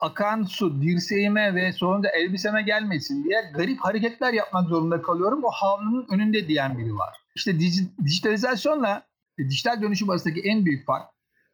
akan 0.00 0.42
su 0.42 0.82
dirseğime 0.82 1.54
ve 1.54 1.72
sonunda 1.72 2.08
elbiseme 2.08 2.62
gelmesin 2.62 3.24
diye 3.24 3.50
garip 3.54 3.80
hareketler 3.80 4.32
yapmak 4.32 4.68
zorunda 4.68 5.02
kalıyorum. 5.02 5.44
O 5.44 5.50
havlunun 5.50 6.06
önünde 6.10 6.48
diyen 6.48 6.78
biri 6.78 6.94
var. 6.94 7.16
İşte 7.36 7.50
dij- 7.50 8.04
dijitalizasyonla 8.04 9.02
dijital 9.38 9.82
dönüşüm 9.82 10.10
arasındaki 10.10 10.40
en 10.40 10.64
büyük 10.64 10.86
fark 10.86 11.10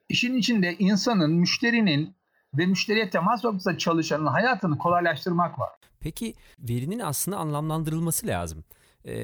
işin 0.09 0.35
içinde 0.35 0.75
insanın, 0.79 1.33
müşterinin 1.33 2.17
ve 2.55 2.67
müşteriye 2.67 3.11
temas 3.11 3.45
noktasında 3.45 3.79
çalışanın 3.79 4.27
hayatını 4.27 4.79
kolaylaştırmak 4.79 5.59
var. 5.59 5.71
Peki 6.01 6.35
verinin 6.59 6.99
aslında 6.99 7.37
anlamlandırılması 7.37 8.27
lazım 8.27 8.65
e, 9.05 9.15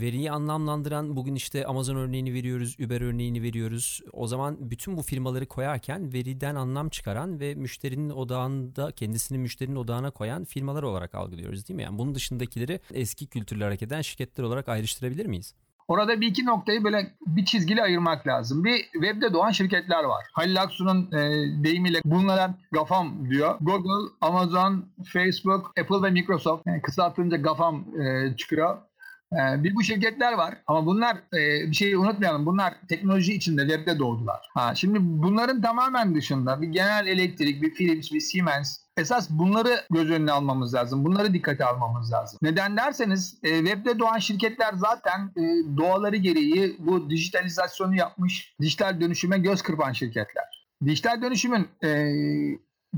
veriyi 0.00 0.30
anlamlandıran 0.30 1.16
bugün 1.16 1.34
işte 1.34 1.66
Amazon 1.66 1.96
örneğini 1.96 2.34
veriyoruz, 2.34 2.76
Uber 2.80 3.00
örneğini 3.00 3.42
veriyoruz. 3.42 4.00
O 4.12 4.26
zaman 4.26 4.56
bütün 4.70 4.96
bu 4.96 5.02
firmaları 5.02 5.46
koyarken 5.46 6.12
veriden 6.12 6.54
anlam 6.54 6.88
çıkaran 6.88 7.40
ve 7.40 7.54
müşterinin 7.54 8.10
odağında 8.10 8.92
kendisini 8.92 9.38
müşterinin 9.38 9.76
odağına 9.76 10.10
koyan 10.10 10.44
firmalar 10.44 10.82
olarak 10.82 11.14
algılıyoruz 11.14 11.68
değil 11.68 11.76
mi? 11.76 11.82
Yani 11.82 11.98
bunun 11.98 12.14
dışındakileri 12.14 12.80
eski 12.92 13.26
kültürle 13.26 13.64
hareket 13.64 13.88
eden 13.88 14.00
şirketler 14.00 14.44
olarak 14.44 14.68
ayrıştırabilir 14.68 15.26
miyiz? 15.26 15.54
Orada 15.88 16.20
bir 16.20 16.26
iki 16.26 16.46
noktayı 16.46 16.84
böyle 16.84 17.14
bir 17.26 17.44
çizgili 17.44 17.82
ayırmak 17.82 18.26
lazım. 18.26 18.64
Bir 18.64 18.82
webde 18.92 19.32
doğan 19.32 19.50
şirketler 19.50 20.04
var. 20.04 20.24
Halil 20.32 20.62
Aksu'nun 20.62 21.12
e, 21.12 21.30
deyimiyle 21.64 22.00
bunlara 22.04 22.54
GAFAM 22.72 23.30
diyor. 23.30 23.56
Google, 23.60 24.12
Amazon, 24.20 24.88
Facebook, 25.04 25.72
Apple 25.80 26.02
ve 26.02 26.10
Microsoft. 26.10 26.66
Yani 26.66 26.82
kısaltınca 26.82 27.36
GAFAM 27.36 27.84
e, 28.00 28.36
çıkıyor. 28.36 28.78
Ee, 29.32 29.64
bir 29.64 29.74
bu 29.74 29.82
şirketler 29.82 30.32
var 30.32 30.54
ama 30.66 30.86
bunlar 30.86 31.16
e, 31.16 31.70
bir 31.70 31.74
şeyi 31.76 31.98
unutmayalım. 31.98 32.46
Bunlar 32.46 32.74
teknoloji 32.88 33.34
içinde 33.34 33.68
webde 33.68 33.98
doğdular. 33.98 34.40
Ha, 34.54 34.74
şimdi 34.74 34.98
bunların 35.00 35.62
tamamen 35.62 36.14
dışında 36.14 36.62
bir 36.62 36.68
General 36.68 37.06
Electric, 37.06 37.62
bir 37.62 37.74
Philips, 37.74 38.12
bir 38.12 38.20
Siemens 38.20 38.84
esas 38.96 39.30
bunları 39.30 39.80
göz 39.90 40.10
önüne 40.10 40.32
almamız 40.32 40.74
lazım. 40.74 41.04
Bunları 41.04 41.34
dikkate 41.34 41.64
almamız 41.64 42.12
lazım. 42.12 42.38
Neden 42.42 42.76
derseniz 42.76 43.38
e, 43.42 43.58
webde 43.58 43.98
doğan 43.98 44.18
şirketler 44.18 44.74
zaten 44.74 45.32
e, 45.36 45.42
doğaları 45.76 46.16
gereği 46.16 46.76
bu 46.78 47.10
dijitalizasyonu 47.10 47.94
yapmış, 47.94 48.54
dijital 48.60 49.00
dönüşüme 49.00 49.38
göz 49.38 49.62
kırpan 49.62 49.92
şirketler. 49.92 50.66
Dijital 50.84 51.22
dönüşümün 51.22 51.68
e, 51.84 51.88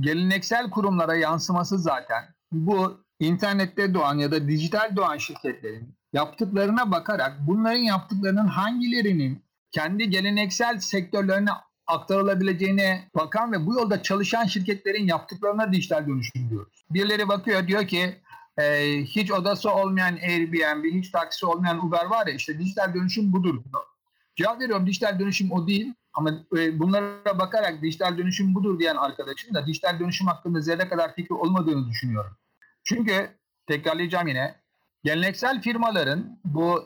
geleneksel 0.00 0.71
kurumlara 0.71 1.14
yansıması 1.14 1.78
zaten 1.78 2.25
bu 2.52 3.00
internette 3.21 3.95
doğan 3.95 4.18
ya 4.18 4.33
da 4.33 4.49
dijital 4.49 4.97
doğan 4.97 5.16
şirketlerin 5.16 5.96
yaptıklarına 6.16 6.90
bakarak 6.90 7.37
bunların 7.46 7.80
yaptıklarının 7.80 8.46
hangilerinin 8.46 9.42
kendi 9.70 10.11
geleneksel 10.11 10.78
sektörlerine 10.78 11.50
aktarılabileceğine 11.87 13.08
bakan 13.14 13.52
ve 13.52 13.66
bu 13.66 13.75
yolda 13.75 14.02
çalışan 14.02 14.46
şirketlerin 14.46 15.06
yaptıklarına 15.06 15.73
dijital 15.73 16.06
dönüşüm 16.06 16.50
diyoruz. 16.50 16.85
Birileri 16.90 17.28
bakıyor 17.28 17.66
diyor 17.66 17.87
ki 17.87 18.16
e, 18.58 18.64
hiç 19.02 19.30
odası 19.32 19.70
olmayan 19.70 20.16
Airbnb, 20.16 20.85
hiç 20.85 21.11
taksi 21.11 21.46
olmayan 21.46 21.87
Uber 21.87 22.04
var 22.04 22.26
ya 22.26 22.35
işte 22.35 22.58
dijital 22.58 22.94
dönüşüm 22.94 23.32
budur. 23.32 23.62
Cevap 24.37 24.61
veriyorum 24.61 24.87
dijital 24.87 25.18
dönüşüm 25.18 25.52
o 25.52 25.66
değil 25.66 25.94
ama 26.14 26.30
e, 26.56 26.78
bunlara 26.78 27.38
bakarak 27.38 27.82
dijital 27.82 28.18
dönüşüm 28.18 28.54
budur 28.54 28.78
diyen 28.78 28.96
arkadaşım 28.96 29.54
da 29.54 29.66
dijital 29.66 30.00
dönüşüm 30.00 30.26
hakkında 30.26 30.61
zerre 30.61 30.88
kadar 30.88 31.14
fikri 31.14 31.35
olmadığını 31.35 31.88
düşünüyorum. 31.88 32.37
Çünkü 32.85 33.30
tekrarlayacağım 33.66 34.28
yine 34.28 34.65
geleneksel 35.07 35.63
firmaların 35.63 36.39
bu 36.45 36.85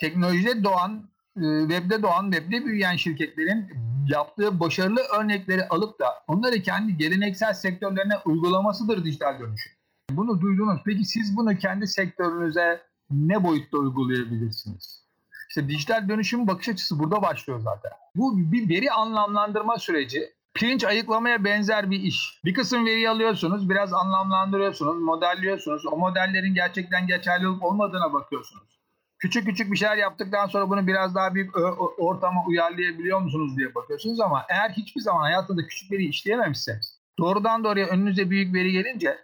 teknolojide 0.00 0.64
doğan, 0.64 1.10
e, 1.36 1.42
webde 1.68 2.02
doğan, 2.02 2.30
webde 2.30 2.64
büyüyen 2.64 2.96
şirketlerin 2.96 3.70
yaptığı 4.08 4.60
başarılı 4.60 5.00
örnekleri 5.18 5.68
alıp 5.68 6.00
da 6.00 6.06
onları 6.28 6.62
kendi 6.62 6.96
geleneksel 6.96 7.52
sektörlerine 7.52 8.14
uygulamasıdır 8.24 9.04
dijital 9.04 9.40
dönüşüm. 9.40 9.72
Bunu 10.10 10.40
duydunuz. 10.40 10.80
Peki 10.84 11.04
siz 11.04 11.36
bunu 11.36 11.56
kendi 11.56 11.86
sektörünüze 11.86 12.82
ne 13.10 13.44
boyutta 13.44 13.78
uygulayabilirsiniz? 13.78 15.06
İşte 15.48 15.68
dijital 15.68 16.08
dönüşüm 16.08 16.46
bakış 16.46 16.68
açısı 16.68 16.98
burada 16.98 17.22
başlıyor 17.22 17.60
zaten. 17.60 17.92
Bu 18.14 18.52
bir 18.52 18.68
veri 18.68 18.90
anlamlandırma 18.90 19.78
süreci. 19.78 20.35
Pirinç 20.56 20.84
ayıklamaya 20.84 21.44
benzer 21.44 21.90
bir 21.90 22.00
iş. 22.00 22.40
Bir 22.44 22.54
kısım 22.54 22.86
veriyi 22.86 23.10
alıyorsunuz, 23.10 23.70
biraz 23.70 23.92
anlamlandırıyorsunuz, 23.92 25.02
modelliyorsunuz. 25.02 25.86
O 25.86 25.96
modellerin 25.96 26.54
gerçekten 26.54 27.06
geçerli 27.06 27.48
olup 27.48 27.62
olmadığına 27.62 28.12
bakıyorsunuz. 28.12 28.80
Küçük 29.18 29.46
küçük 29.46 29.72
bir 29.72 29.76
şeyler 29.76 29.96
yaptıktan 29.96 30.46
sonra 30.46 30.70
bunu 30.70 30.86
biraz 30.86 31.14
daha 31.14 31.34
bir 31.34 31.50
ortama 31.98 32.44
uyarlayabiliyor 32.46 33.20
musunuz 33.20 33.56
diye 33.56 33.74
bakıyorsunuz 33.74 34.20
ama 34.20 34.44
eğer 34.48 34.70
hiçbir 34.70 35.00
zaman 35.00 35.20
hayatında 35.20 35.66
küçük 35.66 35.92
veri 35.92 36.04
işleyememişseniz 36.04 37.00
doğrudan 37.18 37.64
doğruya 37.64 37.86
önünüze 37.86 38.30
büyük 38.30 38.54
veri 38.54 38.72
gelince 38.72 39.18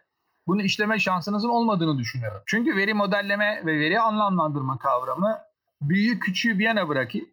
bunu 0.47 0.63
işleme 0.63 0.99
şansınızın 0.99 1.49
olmadığını 1.49 1.99
düşünüyorum. 1.99 2.43
Çünkü 2.47 2.77
veri 2.77 2.95
modelleme 2.95 3.63
ve 3.67 3.79
veri 3.79 4.01
anlamlandırma 4.01 4.79
kavramı 4.79 5.39
büyüğü 5.83 6.19
küçüğü 6.19 6.59
bir 6.59 6.65
yana 6.65 6.89
bırakıp 6.89 7.29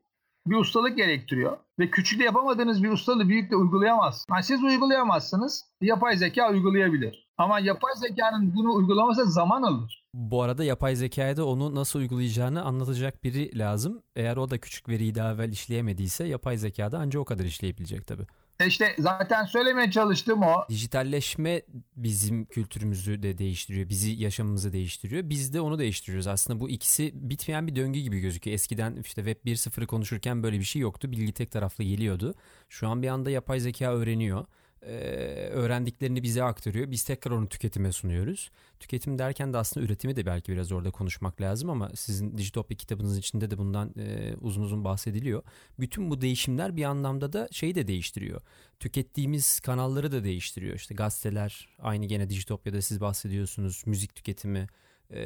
bir 0.50 0.56
ustalık 0.56 0.98
gerektiriyor. 0.98 1.58
Ve 1.79 1.89
küçükte 1.89 2.25
yapamadığınız 2.25 2.84
bir 2.84 2.89
ustalığı 2.89 3.29
büyükte 3.29 3.56
uygulayamaz. 3.56 4.25
Yani 4.32 4.44
siz 4.44 4.63
uygulayamazsınız, 4.63 5.65
yapay 5.82 6.18
zeka 6.18 6.51
uygulayabilir. 6.51 7.29
Ama 7.38 7.60
yapay 7.60 7.91
zekanın 7.96 8.56
bunu 8.56 8.74
uygulaması 8.74 9.25
zaman 9.32 9.63
alır. 9.63 10.06
Bu 10.13 10.41
arada 10.41 10.63
yapay 10.63 10.96
zekaya 10.96 11.38
da 11.38 11.46
onu 11.46 11.75
nasıl 11.75 12.00
uygulayacağını 12.00 12.63
anlatacak 12.63 13.24
biri 13.24 13.60
lazım. 13.60 14.01
Eğer 14.15 14.38
o 14.38 14.50
da 14.50 14.58
küçük 14.58 14.89
veriyi 14.89 15.15
daha 15.15 15.34
evvel 15.34 15.50
işleyemediyse 15.50 16.27
yapay 16.27 16.58
zekada 16.58 17.00
ancak 17.00 17.22
o 17.22 17.25
kadar 17.25 17.44
işleyebilecek 17.44 18.08
tabii. 18.08 18.25
E 18.60 18.68
işte 18.68 18.96
zaten 19.00 19.46
söylemeye 19.46 19.92
çalıştığım 19.92 20.44
o. 20.44 20.66
Dijitalleşme 20.70 21.62
bizim 21.96 22.46
kültürümüzü 22.46 23.24
de 23.24 23.38
değiştiriyor. 23.38 23.89
Bizi 23.89 24.12
yaşamımızı 24.12 24.74
değiştiriyor. 24.74 25.30
Biz 25.30 25.54
de 25.54 25.62
onu 25.62 25.80
değiştiriyoruz. 25.80 26.28
Aslında 26.28 26.60
bu 26.60 26.70
ikisi 26.70 27.12
bitmeyen 27.13 27.68
bir 27.68 27.75
döngü 27.75 28.00
gibi 28.00 28.20
gözüküyor. 28.20 28.56
Eskiden 28.56 28.96
işte 28.96 29.24
Web 29.25 29.46
1.0'ı 29.46 29.88
konuşurken 29.88 30.44
böyle 30.44 30.60
bir 30.60 30.63
şey 30.63 30.82
yoktu. 30.82 31.12
Bilgi 31.12 31.34
tek 31.34 31.51
taraflı 31.51 31.84
geliyordu. 31.84 32.34
Şu 32.70 32.88
an 32.88 33.01
bir 33.01 33.08
anda 33.08 33.30
yapay 33.30 33.60
zeka 33.60 33.94
öğreniyor 33.94 34.46
öğrendiklerini 35.52 36.24
bize 36.24 36.44
aktarıyor. 36.44 36.92
Biz 36.92 37.04
tekrar 37.04 37.32
onu 37.32 37.50
tüketime 37.50 37.92
sunuyoruz. 37.92 38.52
Tüketim 38.80 39.20
derken 39.20 39.54
de 39.54 39.58
aslında 39.58 39.86
üretimi 39.86 40.16
de 40.16 40.26
belki 40.26 40.52
biraz 40.52 40.72
orada 40.72 40.92
konuşmak 40.92 41.42
lazım 41.42 41.70
ama 41.70 41.92
sizin 41.96 42.38
Dijitopya 42.38 42.78
kitabınız 42.78 43.18
içinde 43.18 43.52
de 43.52 43.58
bundan 43.58 43.94
uzun 44.42 44.62
uzun 44.62 44.84
bahsediliyor. 44.84 45.44
Bütün 45.80 46.10
bu 46.10 46.22
değişimler 46.22 46.76
bir 46.76 46.84
anlamda 46.84 47.34
da 47.34 47.48
şeyi 47.52 47.76
de 47.76 47.88
değiştiriyor. 47.88 48.42
Tükettiğimiz 48.80 49.60
kanalları 49.60 50.12
da 50.12 50.24
değiştiriyor. 50.24 50.76
İşte 50.76 50.96
gazeteler 50.96 51.70
aynı 51.80 52.06
gene 52.06 52.30
Dijitopya'da 52.30 52.82
siz 52.82 53.02
bahsediyorsunuz. 53.02 53.84
Müzik 53.86 54.16
tüketimi, 54.16 54.68
e, 55.13 55.20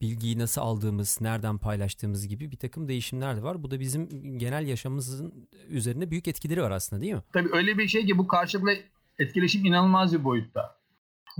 bilgiyi 0.00 0.38
nasıl 0.38 0.60
aldığımız, 0.60 1.18
nereden 1.20 1.58
paylaştığımız 1.58 2.28
gibi 2.28 2.50
bir 2.50 2.56
takım 2.56 2.88
değişimler 2.88 3.36
de 3.36 3.42
var. 3.42 3.62
Bu 3.62 3.70
da 3.70 3.80
bizim 3.80 4.08
genel 4.38 4.66
yaşamımızın 4.66 5.48
üzerinde 5.68 6.10
büyük 6.10 6.28
etkileri 6.28 6.62
var 6.62 6.70
aslında 6.70 7.02
değil 7.02 7.14
mi? 7.14 7.22
Tabii 7.32 7.48
öyle 7.52 7.78
bir 7.78 7.88
şey 7.88 8.06
ki 8.06 8.18
bu 8.18 8.26
karşılıklı 8.26 8.72
etkileşim 9.18 9.64
inanılmaz 9.64 10.12
bir 10.12 10.24
boyutta. 10.24 10.84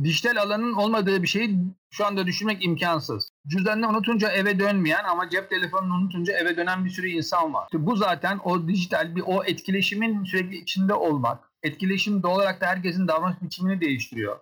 Dijital 0.03 0.37
alanın 0.37 0.73
olmadığı 0.73 1.23
bir 1.23 1.29
şeyi 1.29 1.59
şu 1.91 2.07
anda 2.07 2.27
düşünmek 2.27 2.65
imkansız. 2.65 3.31
Cüzdanını 3.47 3.89
unutunca 3.89 4.31
eve 4.31 4.59
dönmeyen 4.59 5.05
ama 5.05 5.31
cep 5.31 5.51
telefonunu 5.51 5.95
unutunca 5.95 6.39
eve 6.39 6.57
dönen 6.57 6.85
bir 6.85 6.91
sürü 6.91 7.09
insan 7.09 7.55
var. 7.55 7.69
Bu 7.73 7.97
zaten 7.97 8.41
o 8.45 8.69
dijital 8.69 9.17
bir 9.17 9.23
o 9.27 9.45
etkileşimin 9.45 10.25
sürekli 10.25 10.57
içinde 10.57 10.95
olmak. 10.95 11.53
Etkileşim 11.63 12.23
doğal 12.23 12.37
olarak 12.37 12.61
da 12.61 12.67
herkesin 12.67 13.09
davranış 13.09 13.43
biçimini 13.43 13.81
değiştiriyor. 13.81 14.39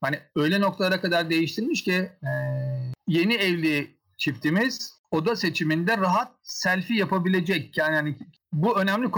Hani 0.00 0.20
öyle 0.36 0.60
noktalara 0.60 1.00
kadar 1.00 1.30
değiştirmiş 1.30 1.84
ki 1.84 1.92
e, 2.22 2.30
yeni 3.06 3.34
evli 3.34 3.96
çiftimiz 4.16 5.00
oda 5.10 5.36
seçiminde 5.36 5.96
rahat 5.96 6.32
selfie 6.42 6.96
yapabilecek. 6.96 7.76
Yani, 7.76 7.96
yani 7.96 8.16
bu 8.52 8.80
önemli 8.80 9.10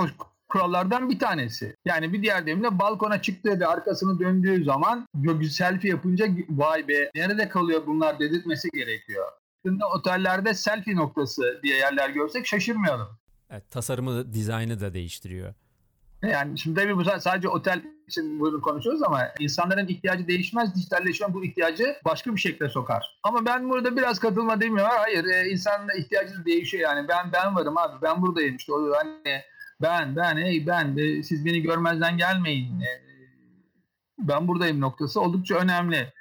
kurallardan 0.49 1.11
bir 1.11 1.19
tanesi. 1.19 1.77
Yani 1.85 2.12
bir 2.12 2.23
diğer 2.23 2.47
deyimle 2.47 2.79
balkona 2.79 3.23
çıktığı 3.23 3.61
ve 3.61 3.67
arkasını 3.67 4.19
döndüğü 4.19 4.65
zaman 4.65 5.07
selfie 5.51 5.91
yapınca 5.91 6.27
vay 6.51 6.89
be 6.89 7.11
nerede 7.15 7.49
kalıyor 7.49 7.83
bunlar 7.87 8.19
dedirtmesi 8.19 8.69
gerekiyor. 8.71 9.27
Şimdi 9.67 9.85
otellerde 9.85 10.55
selfie 10.55 10.97
noktası 10.97 11.61
diye 11.62 11.77
yerler 11.77 12.11
görsek 12.11 12.47
şaşırmayalım. 12.47 13.09
Evet, 13.51 13.71
tasarımı, 13.71 14.33
dizaynı 14.33 14.81
da 14.81 14.95
değiştiriyor. 14.95 15.55
Yani 16.23 16.59
şimdi 16.59 16.81
tabii 16.81 16.97
bu 16.97 17.05
sadece 17.05 17.49
otel 17.49 17.83
için 18.12 18.40
bunu 18.40 18.61
konuşuyoruz 18.61 19.02
ama 19.02 19.28
insanların 19.38 19.88
ihtiyacı 19.88 20.28
değişmez. 20.28 20.75
Dijitalleşme 20.75 21.35
bu 21.35 21.45
ihtiyacı 21.45 21.97
başka 22.04 22.35
bir 22.35 22.40
şekilde 22.40 22.69
sokar. 22.69 23.19
Ama 23.23 23.47
ben 23.47 23.71
burada 23.71 23.97
biraz 23.97 24.19
katılma 24.19 24.61
demiyorum. 24.61 24.92
Hayır 24.99 25.25
e, 25.25 25.50
insanın 25.50 25.88
ihtiyacı 25.99 26.45
değişiyor 26.45 26.83
yani. 26.83 27.09
Ben 27.09 27.33
ben 27.33 27.54
varım 27.54 27.78
abi 27.78 28.02
ben 28.02 28.23
buradayım 28.23 28.57
işte. 28.57 28.73
O, 28.73 28.92
hani 28.97 29.42
ben 29.83 30.16
ben 30.16 30.37
hey 30.37 30.66
ben 30.66 30.97
siz 31.23 31.47
beni 31.47 31.62
görmezden 31.62 32.16
gelmeyin. 32.16 32.81
E, 32.81 33.02
ben 34.19 34.49
buradayım 34.49 34.81
noktası 34.81 35.21
oldukça 35.21 35.54
önemli 35.54 36.12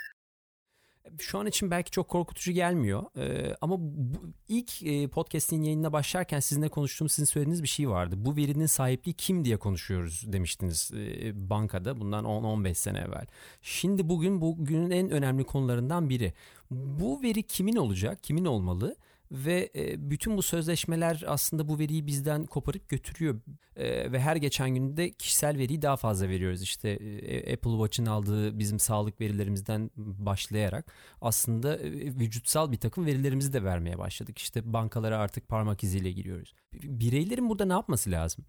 şu 1.22 1.40
an 1.40 1.46
için 1.46 1.72
belki 1.72 1.92
çok 1.92 2.08
korkutucu 2.08 2.52
gelmiyor. 2.52 3.04
Ee, 3.18 3.56
ama 3.62 3.76
bu, 3.80 4.20
ilk 4.48 4.84
e, 4.84 5.08
podcast'in 5.08 5.62
yayınına 5.62 5.94
başlarken 5.94 6.40
sizinle 6.40 6.70
konuştuğum 6.70 7.10
sizin 7.10 7.26
söylediğiniz 7.26 7.64
bir 7.64 7.68
şey 7.68 7.90
vardı. 7.90 8.16
Bu 8.18 8.36
verinin 8.36 8.66
sahipliği 8.66 9.14
kim 9.14 9.46
diye 9.46 9.58
konuşuyoruz 9.58 10.34
demiştiniz 10.34 10.92
e, 10.94 11.50
bankada 11.50 12.00
bundan 12.00 12.26
10-15 12.26 12.74
sene 12.74 13.00
evvel. 13.00 13.26
Şimdi 13.62 14.10
bugün 14.10 14.42
bugünün 14.42 14.92
en 14.92 15.10
önemli 15.10 15.44
konularından 15.44 16.10
biri. 16.10 16.34
Bu 16.72 17.22
veri 17.22 17.44
kimin 17.44 17.76
olacak? 17.76 18.24
Kimin 18.24 18.46
olmalı? 18.46 18.96
Ve 19.32 19.70
e, 19.76 20.10
bütün 20.12 20.38
bu 20.38 20.42
sözleşmeler 20.42 21.24
aslında 21.28 21.68
bu 21.68 21.80
veriyi 21.80 22.08
bizden 22.08 22.46
koparıp 22.46 22.90
götürüyor 22.90 23.42
e, 23.76 24.12
ve 24.12 24.20
her 24.20 24.36
geçen 24.36 24.70
günde 24.70 25.12
kişisel 25.12 25.58
veriyi 25.58 25.82
daha 25.82 25.98
fazla 25.98 26.30
veriyoruz 26.30 26.62
işte 26.62 26.90
e, 26.90 27.54
Apple 27.54 27.72
Watch'ın 27.72 28.06
aldığı 28.06 28.60
bizim 28.60 28.80
sağlık 28.80 29.22
verilerimizden 29.22 29.92
başlayarak 29.98 30.94
aslında 31.22 31.80
vücutsal 32.20 32.72
bir 32.72 32.80
takım 32.80 33.06
verilerimizi 33.06 33.54
de 33.54 33.64
vermeye 33.64 33.98
başladık 33.98 34.38
işte 34.38 34.74
bankalara 34.74 35.18
artık 35.18 35.48
parmak 35.48 35.84
iziyle 35.84 36.12
giriyoruz 36.12 36.54
bireylerin 36.74 37.50
burada 37.50 37.66
ne 37.66 37.74
yapması 37.74 38.12
lazım? 38.12 38.46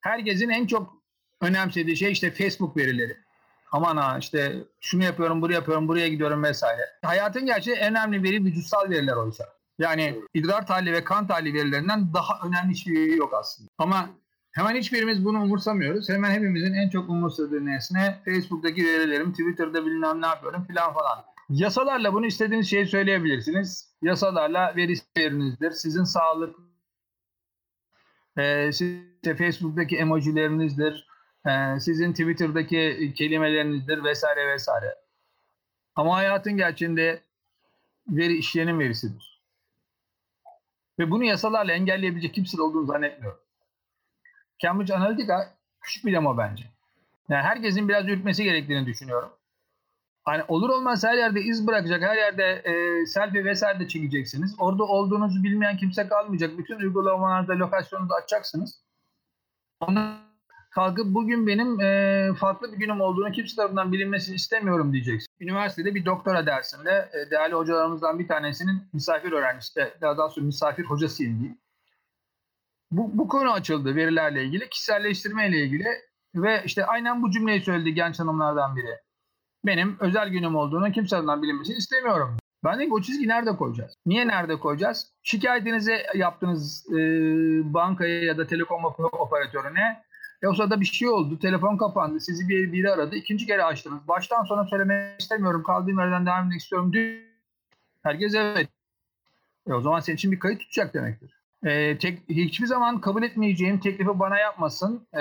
Herkesin 0.00 0.48
en 0.48 0.66
çok 0.66 1.02
önemsediği 1.40 1.96
şey 1.96 2.12
işte 2.12 2.30
Facebook 2.30 2.76
verileri 2.76 3.16
aman 3.72 3.96
ha 3.96 4.18
işte 4.18 4.64
şunu 4.80 5.04
yapıyorum, 5.04 5.42
bunu 5.42 5.52
yapıyorum, 5.52 5.88
buraya 5.88 6.08
gidiyorum 6.08 6.42
vesaire. 6.42 6.82
Hayatın 7.02 7.46
gerçeği 7.46 7.76
en 7.76 7.90
önemli 7.90 8.22
veri 8.22 8.44
vücutsal 8.44 8.90
veriler 8.90 9.16
oysa. 9.16 9.44
Yani 9.78 10.20
idrar 10.34 10.66
tahlili 10.66 10.92
ve 10.92 11.04
kan 11.04 11.26
tahlili 11.26 11.54
verilerinden 11.54 12.14
daha 12.14 12.48
önemli 12.48 12.72
hiçbir 12.72 13.16
yok 13.16 13.34
aslında. 13.34 13.70
Ama 13.78 14.10
hemen 14.52 14.76
hiçbirimiz 14.76 15.24
bunu 15.24 15.42
umursamıyoruz. 15.42 16.08
Hemen 16.08 16.30
hepimizin 16.30 16.74
en 16.74 16.88
çok 16.88 17.08
umursadığı 17.08 17.66
nesne 17.66 18.22
Facebook'taki 18.24 18.84
verilerim, 18.84 19.30
Twitter'da 19.30 19.86
bilmem 19.86 20.22
ne 20.22 20.26
yapıyorum 20.26 20.64
filan 20.64 20.94
falan. 20.94 21.24
Yasalarla 21.48 22.12
bunu 22.12 22.26
istediğiniz 22.26 22.70
şeyi 22.70 22.86
söyleyebilirsiniz. 22.86 23.94
Yasalarla 24.02 24.76
veri 24.76 24.94
verinizdir. 25.18 25.70
Sizin 25.70 26.04
sağlık 26.04 26.56
e, 28.36 28.72
sizin 28.72 29.34
Facebook'taki 29.38 29.96
emojilerinizdir. 29.96 31.08
E, 31.46 31.80
sizin 31.80 32.12
Twitter'daki 32.12 33.12
kelimelerinizdir 33.16 34.04
vesaire 34.04 34.52
vesaire. 34.52 34.94
Ama 35.96 36.16
hayatın 36.16 36.56
gerçeğinde 36.56 37.20
veri 38.08 38.36
işleyenin 38.36 38.78
verisidir. 38.78 39.33
Ve 40.98 41.10
bunu 41.10 41.24
yasalarla 41.24 41.72
engelleyebilecek 41.72 42.34
kimse 42.34 42.62
olduğunu 42.62 42.86
zannetmiyorum. 42.86 43.40
Cambridge 44.58 44.94
Analytica 44.94 45.34
küçük 45.80 46.04
bir 46.04 46.12
demo 46.12 46.38
bence. 46.38 46.64
Yani 47.28 47.42
herkesin 47.42 47.88
biraz 47.88 48.08
ürkmesi 48.08 48.44
gerektiğini 48.44 48.86
düşünüyorum. 48.86 49.30
Hani 50.24 50.42
olur 50.48 50.68
olmaz 50.68 51.04
her 51.04 51.14
yerde 51.14 51.40
iz 51.40 51.66
bırakacak, 51.66 52.02
her 52.02 52.16
yerde 52.16 52.44
e, 52.44 53.06
selfie 53.06 53.44
vesaire 53.44 53.80
de 53.80 53.88
çekeceksiniz. 53.88 54.54
Orada 54.58 54.84
olduğunuzu 54.84 55.42
bilmeyen 55.42 55.76
kimse 55.76 56.08
kalmayacak. 56.08 56.58
Bütün 56.58 56.76
uygulamalarda 56.76 57.52
lokasyonunuzu 57.52 58.14
açacaksınız. 58.14 58.80
Ondan 59.80 60.33
kalkıp 60.74 61.06
bugün 61.06 61.46
benim 61.46 61.80
e, 61.80 62.34
farklı 62.34 62.72
bir 62.72 62.76
günüm 62.76 63.00
olduğunu 63.00 63.32
kimse 63.32 63.56
tarafından 63.56 63.92
bilinmesini 63.92 64.34
istemiyorum 64.34 64.92
diyeceksin. 64.92 65.28
Üniversitede 65.40 65.94
bir 65.94 66.04
doktora 66.04 66.46
dersinde 66.46 67.10
e, 67.12 67.30
değerli 67.30 67.54
hocalarımızdan 67.54 68.18
bir 68.18 68.28
tanesinin 68.28 68.82
misafir 68.92 69.32
öğrencisi, 69.32 69.92
daha 70.00 70.16
doğrusu 70.16 70.42
misafir 70.42 70.84
hocasıyım 70.84 71.38
diyeyim. 71.38 71.58
Bu, 72.90 73.18
bu 73.18 73.28
konu 73.28 73.52
açıldı 73.52 73.96
verilerle 73.96 74.44
ilgili, 74.44 74.68
kişiselleştirme 74.68 75.48
ile 75.48 75.64
ilgili 75.64 75.88
ve 76.34 76.62
işte 76.64 76.86
aynen 76.86 77.22
bu 77.22 77.30
cümleyi 77.30 77.60
söyledi 77.60 77.94
genç 77.94 78.20
hanımlardan 78.20 78.76
biri. 78.76 78.98
Benim 79.66 79.96
özel 80.00 80.28
günüm 80.28 80.56
olduğunu 80.56 80.92
kimse 80.92 81.10
tarafından 81.10 81.42
bilinmesini 81.42 81.76
istemiyorum. 81.76 82.36
Ben 82.64 82.78
dedim 82.78 82.92
o 82.92 83.00
çizgi 83.00 83.28
nerede 83.28 83.56
koyacağız? 83.56 83.94
Niye 84.06 84.28
nerede 84.28 84.58
koyacağız? 84.58 85.12
Şikayetinizi 85.22 85.96
yaptınız 86.14 86.86
e, 86.90 86.94
bankaya 87.74 88.22
ya 88.22 88.38
da 88.38 88.46
telekom 88.46 88.84
operatörüne. 89.12 90.04
E 90.42 90.48
o 90.48 90.54
sırada 90.54 90.80
bir 90.80 90.84
şey 90.84 91.08
oldu. 91.08 91.38
Telefon 91.38 91.76
kapandı. 91.76 92.20
Sizi 92.20 92.48
bir 92.48 92.72
biri 92.72 92.90
aradı. 92.90 93.16
İkinci 93.16 93.46
kere 93.46 93.64
açtınız. 93.64 94.08
Baştan 94.08 94.44
sona 94.44 94.64
söylemek 94.64 95.20
istemiyorum. 95.20 95.62
Kaldığım 95.62 95.98
yerden 95.98 96.26
devam 96.26 96.46
etmek 96.46 96.60
istiyorum. 96.60 96.92
Herkes 98.02 98.34
evet. 98.34 98.68
E 99.68 99.72
o 99.72 99.80
zaman 99.80 100.00
senin 100.00 100.16
için 100.16 100.32
bir 100.32 100.38
kayıt 100.38 100.60
tutacak 100.60 100.94
demektir. 100.94 101.44
E, 101.64 101.98
tek, 101.98 102.18
hiçbir 102.28 102.66
zaman 102.66 103.00
kabul 103.00 103.22
etmeyeceğim 103.22 103.80
teklifi 103.80 104.18
bana 104.18 104.38
yapmasın. 104.38 105.06
E, 105.14 105.20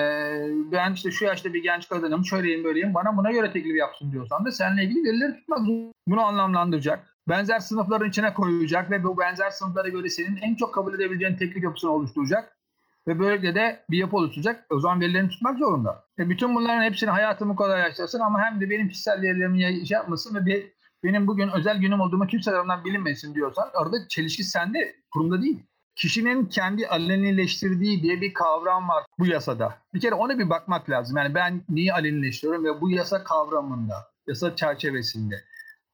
ben 0.71 0.93
işte 0.93 1.11
şu 1.11 1.25
yaşta 1.25 1.53
bir 1.53 1.63
genç 1.63 1.89
kadınım, 1.89 2.25
şöyleyim 2.25 2.63
böyleyim. 2.63 2.93
Bana 2.93 3.17
buna 3.17 3.31
göre 3.31 3.51
teklif 3.51 3.75
yapsın 3.75 4.11
diyorsan 4.11 4.45
da 4.45 4.51
seninle 4.51 4.83
ilgili 4.83 5.03
verileri 5.03 5.35
tutmak 5.35 5.59
Bunu 6.07 6.21
anlamlandıracak. 6.21 7.17
Benzer 7.29 7.59
sınıfların 7.59 8.09
içine 8.09 8.33
koyacak 8.33 8.91
ve 8.91 9.03
bu 9.03 9.17
benzer 9.17 9.49
sınıflara 9.49 9.89
göre 9.89 10.09
senin 10.09 10.37
en 10.37 10.55
çok 10.55 10.73
kabul 10.73 10.93
edebileceğin 10.93 11.35
teklif 11.35 11.63
yapısını 11.63 11.91
oluşturacak. 11.91 12.57
Ve 13.07 13.19
böylelikle 13.19 13.55
de 13.55 13.85
bir 13.89 13.97
yapı 13.97 14.17
oluşturacak. 14.17 14.65
O 14.69 14.79
zaman 14.79 15.01
verilerini 15.01 15.29
tutmak 15.29 15.59
zorunda. 15.59 16.03
E 16.19 16.29
bütün 16.29 16.55
bunların 16.55 16.83
hepsini 16.83 17.09
hayatımı 17.09 17.55
kolaylaştırsın 17.55 18.19
ama 18.19 18.41
hem 18.41 18.61
de 18.61 18.69
benim 18.69 18.89
kişisel 18.89 19.21
verilerimi 19.21 19.61
şey 19.87 19.95
yapmasın 19.97 20.35
ve 20.35 20.45
bir, 20.45 20.73
benim 21.03 21.27
bugün 21.27 21.49
özel 21.49 21.77
günüm 21.77 22.01
olduğumu 22.01 22.27
kimse 22.27 22.51
tarafından 22.51 22.85
bilinmesin 22.85 23.35
diyorsan 23.35 23.69
orada 23.73 24.07
çelişki 24.07 24.43
sende, 24.43 24.95
kurumda 25.11 25.41
değil. 25.41 25.59
Kişinin 25.95 26.45
kendi 26.45 26.87
alenileştirdiği 26.87 28.03
diye 28.03 28.21
bir 28.21 28.33
kavram 28.33 28.89
var 28.89 29.03
bu 29.19 29.25
yasada. 29.25 29.75
Bir 29.93 29.99
kere 29.99 30.15
ona 30.15 30.39
bir 30.39 30.49
bakmak 30.49 30.89
lazım. 30.89 31.17
Yani 31.17 31.35
ben 31.35 31.61
niye 31.69 31.93
alenileştiriyorum 31.93 32.65
ve 32.65 32.81
bu 32.81 32.89
yasa 32.89 33.23
kavramında, 33.23 33.95
yasa 34.27 34.55
çerçevesinde. 34.55 35.43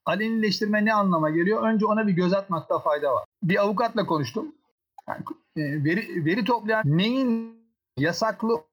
Alenileştirme 0.06 0.86
ne 0.86 0.94
anlama 0.94 1.30
geliyor? 1.30 1.64
Önce 1.64 1.86
ona 1.86 2.08
bir 2.08 2.14
göz 2.14 2.34
atmakta 2.34 2.80
fayda 2.80 3.14
var. 3.14 3.26
Bir 3.44 3.62
avukatla 3.62 4.06
konuştum. 4.06 4.56
Yani, 5.10 5.24
e, 5.56 5.84
veri, 5.84 6.26
veri 6.26 6.44
toplayan 6.44 6.84
neyin 6.86 7.60
yasaklı 7.98 8.64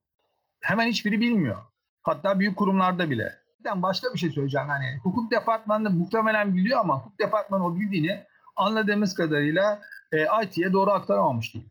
hemen 0.61 0.89
hiçbiri 0.89 1.21
bilmiyor. 1.21 1.57
Hatta 2.03 2.39
büyük 2.39 2.57
kurumlarda 2.57 3.11
bile. 3.11 3.33
Başka 3.77 4.15
bir 4.15 4.19
şey 4.19 4.31
söyleyeceğim. 4.31 4.69
Hani 4.69 4.99
hukuk 5.03 5.31
departmanında 5.31 5.91
muhtemelen 5.91 6.57
biliyor 6.57 6.81
ama 6.81 6.99
hukuk 6.99 7.19
departmanı 7.21 7.67
o 7.67 7.77
bildiğini 7.77 8.25
anladığımız 8.57 9.15
kadarıyla 9.15 9.81
e, 10.13 10.27
IT'ye 10.45 10.73
doğru 10.73 10.91
aktaramamış 10.91 11.55
diyeyim. 11.55 11.71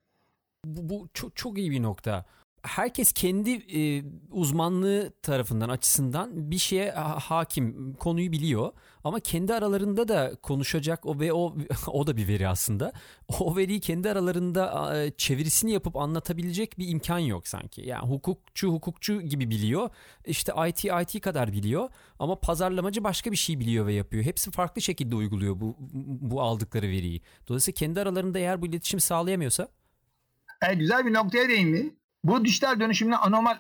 Bu, 0.66 0.90
bu 0.90 1.08
çok, 1.14 1.36
çok 1.36 1.58
iyi 1.58 1.72
bir 1.72 1.84
nokta. 1.84 2.26
Herkes 2.66 3.14
kendi 3.14 3.52
e, 3.52 4.04
uzmanlığı 4.32 5.14
tarafından 5.22 5.70
açısından 5.70 6.52
bir 6.52 6.58
şeye 6.58 6.92
hakim, 6.92 7.94
konuyu 7.94 8.32
biliyor. 8.32 8.72
Ama 9.04 9.20
kendi 9.20 9.54
aralarında 9.54 10.08
da 10.08 10.36
konuşacak 10.44 11.06
o 11.06 11.20
ve 11.20 11.34
o 11.34 11.56
o 11.88 12.08
da 12.08 12.18
bir 12.18 12.28
veri 12.28 12.48
aslında. 12.48 12.94
O 13.40 13.56
veriyi 13.56 13.80
kendi 13.80 14.10
aralarında 14.12 14.96
çevirisini 15.18 15.72
yapıp 15.72 15.96
anlatabilecek 15.96 16.80
bir 16.80 16.88
imkan 16.88 17.20
yok 17.20 17.48
sanki. 17.48 17.82
Yani 17.82 18.10
hukukçu 18.10 18.74
hukukçu 18.74 19.22
gibi 19.22 19.50
biliyor. 19.50 19.90
İşte 20.26 20.54
IT 20.68 20.86
IT 20.86 21.22
kadar 21.22 21.54
biliyor 21.54 21.90
ama 22.20 22.40
pazarlamacı 22.40 23.04
başka 23.04 23.32
bir 23.32 23.38
şey 23.38 23.60
biliyor 23.60 23.86
ve 23.86 23.94
yapıyor. 23.94 24.24
Hepsi 24.24 24.52
farklı 24.52 24.82
şekilde 24.82 25.16
uyguluyor 25.16 25.60
bu 25.60 25.76
bu 26.22 26.42
aldıkları 26.42 26.88
veriyi. 26.88 27.22
Dolayısıyla 27.48 27.76
kendi 27.76 28.02
aralarında 28.02 28.40
eğer 28.40 28.62
bu 28.62 28.66
iletişim 28.66 29.00
sağlayamıyorsa 29.00 29.68
Evet, 30.62 30.80
güzel 30.80 31.06
bir 31.06 31.14
noktaya 31.14 31.50
değindin. 31.50 32.00
Bu 32.26 32.46
dijital 32.46 32.80
dönüşümle 32.80 33.16
anormal 33.16 33.58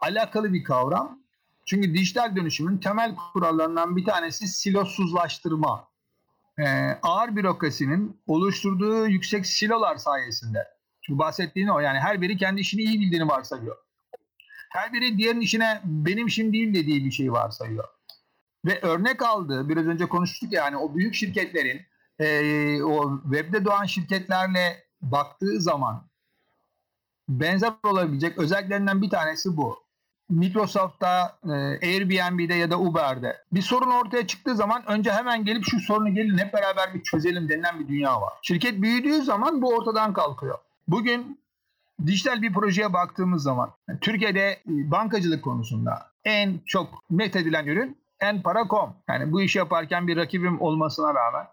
alakalı 0.00 0.52
bir 0.52 0.64
kavram. 0.64 1.18
Çünkü 1.66 1.94
dijital 1.94 2.36
dönüşümün 2.36 2.78
temel 2.78 3.14
kurallarından 3.32 3.96
bir 3.96 4.04
tanesi 4.04 4.48
silosuzlaştırma. 4.48 5.88
Ee, 6.58 6.64
ağır 7.02 7.36
bürokrasinin 7.36 8.20
oluşturduğu 8.26 9.06
yüksek 9.06 9.46
silolar 9.46 9.96
sayesinde. 9.96 10.68
Çünkü 11.02 11.18
bahsettiğin 11.18 11.68
o 11.68 11.80
yani 11.80 11.98
her 11.98 12.20
biri 12.20 12.36
kendi 12.36 12.60
işini 12.60 12.82
iyi 12.82 13.00
bildiğini 13.00 13.28
varsayıyor. 13.28 13.76
Her 14.70 14.92
biri 14.92 15.18
diğerinin 15.18 15.40
işine 15.40 15.80
benim 15.84 16.26
işim 16.26 16.52
değil 16.52 16.74
dediği 16.74 17.04
bir 17.04 17.10
şey 17.10 17.32
varsayıyor. 17.32 17.84
Ve 18.64 18.80
örnek 18.80 19.22
aldığı 19.22 19.68
biraz 19.68 19.86
önce 19.86 20.06
konuştuk 20.06 20.52
yani 20.52 20.76
o 20.76 20.94
büyük 20.96 21.14
şirketlerin 21.14 21.80
e, 22.18 22.82
o 22.82 23.20
webde 23.22 23.64
doğan 23.64 23.84
şirketlerle 23.84 24.84
baktığı 25.00 25.60
zaman 25.60 26.07
benzer 27.28 27.72
olabilecek 27.82 28.38
özelliklerinden 28.38 29.02
bir 29.02 29.10
tanesi 29.10 29.56
bu. 29.56 29.78
Microsoft'ta, 30.30 31.38
e, 31.44 31.52
Airbnb'de 31.86 32.54
ya 32.54 32.70
da 32.70 32.80
Uber'de 32.80 33.36
bir 33.52 33.62
sorun 33.62 33.90
ortaya 33.90 34.26
çıktığı 34.26 34.56
zaman 34.56 34.82
önce 34.86 35.12
hemen 35.12 35.44
gelip 35.44 35.64
şu 35.64 35.80
sorunu 35.80 36.14
gelin 36.14 36.38
hep 36.38 36.52
beraber 36.52 36.94
bir 36.94 37.02
çözelim 37.02 37.48
denilen 37.48 37.80
bir 37.80 37.88
dünya 37.88 38.20
var. 38.20 38.32
Şirket 38.42 38.82
büyüdüğü 38.82 39.22
zaman 39.22 39.62
bu 39.62 39.74
ortadan 39.74 40.12
kalkıyor. 40.12 40.58
Bugün 40.88 41.40
dijital 42.06 42.42
bir 42.42 42.52
projeye 42.52 42.92
baktığımız 42.92 43.42
zaman 43.42 43.70
Türkiye'de 44.00 44.50
e, 44.50 44.90
bankacılık 44.90 45.44
konusunda 45.44 46.06
en 46.24 46.60
çok 46.66 47.10
met 47.10 47.36
edilen 47.36 47.66
ürün 47.66 47.98
Enpara.com. 48.20 48.94
Yani 49.08 49.32
bu 49.32 49.42
işi 49.42 49.58
yaparken 49.58 50.08
bir 50.08 50.16
rakibim 50.16 50.60
olmasına 50.60 51.14
rağmen 51.14 51.46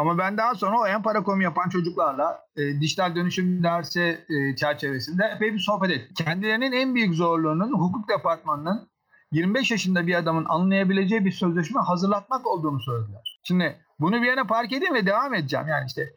ama 0.00 0.18
ben 0.18 0.36
daha 0.36 0.54
sonra 0.54 0.80
o 0.80 0.86
en 0.86 1.02
para 1.02 1.22
komu 1.22 1.42
yapan 1.42 1.68
çocuklarla 1.68 2.46
e, 2.56 2.80
dijital 2.80 3.14
dönüşüm 3.14 3.62
dersi 3.62 4.24
e, 4.28 4.56
çerçevesinde 4.56 5.24
epey 5.36 5.54
bir 5.54 5.58
sohbet 5.58 5.90
ettim. 5.90 6.14
Kendilerinin 6.14 6.72
en 6.72 6.94
büyük 6.94 7.14
zorluğunun 7.14 7.72
hukuk 7.72 8.08
departmanının 8.08 8.88
25 9.32 9.70
yaşında 9.70 10.06
bir 10.06 10.14
adamın 10.14 10.44
anlayabileceği 10.48 11.24
bir 11.24 11.32
sözleşme 11.32 11.80
hazırlatmak 11.80 12.46
olduğunu 12.46 12.80
söylediler. 12.80 13.40
Şimdi 13.42 13.80
bunu 14.00 14.22
bir 14.22 14.26
yana 14.26 14.46
park 14.46 14.72
edeyim 14.72 14.94
ve 14.94 15.06
devam 15.06 15.34
edeceğim. 15.34 15.66
Yani 15.68 15.84
işte 15.86 16.14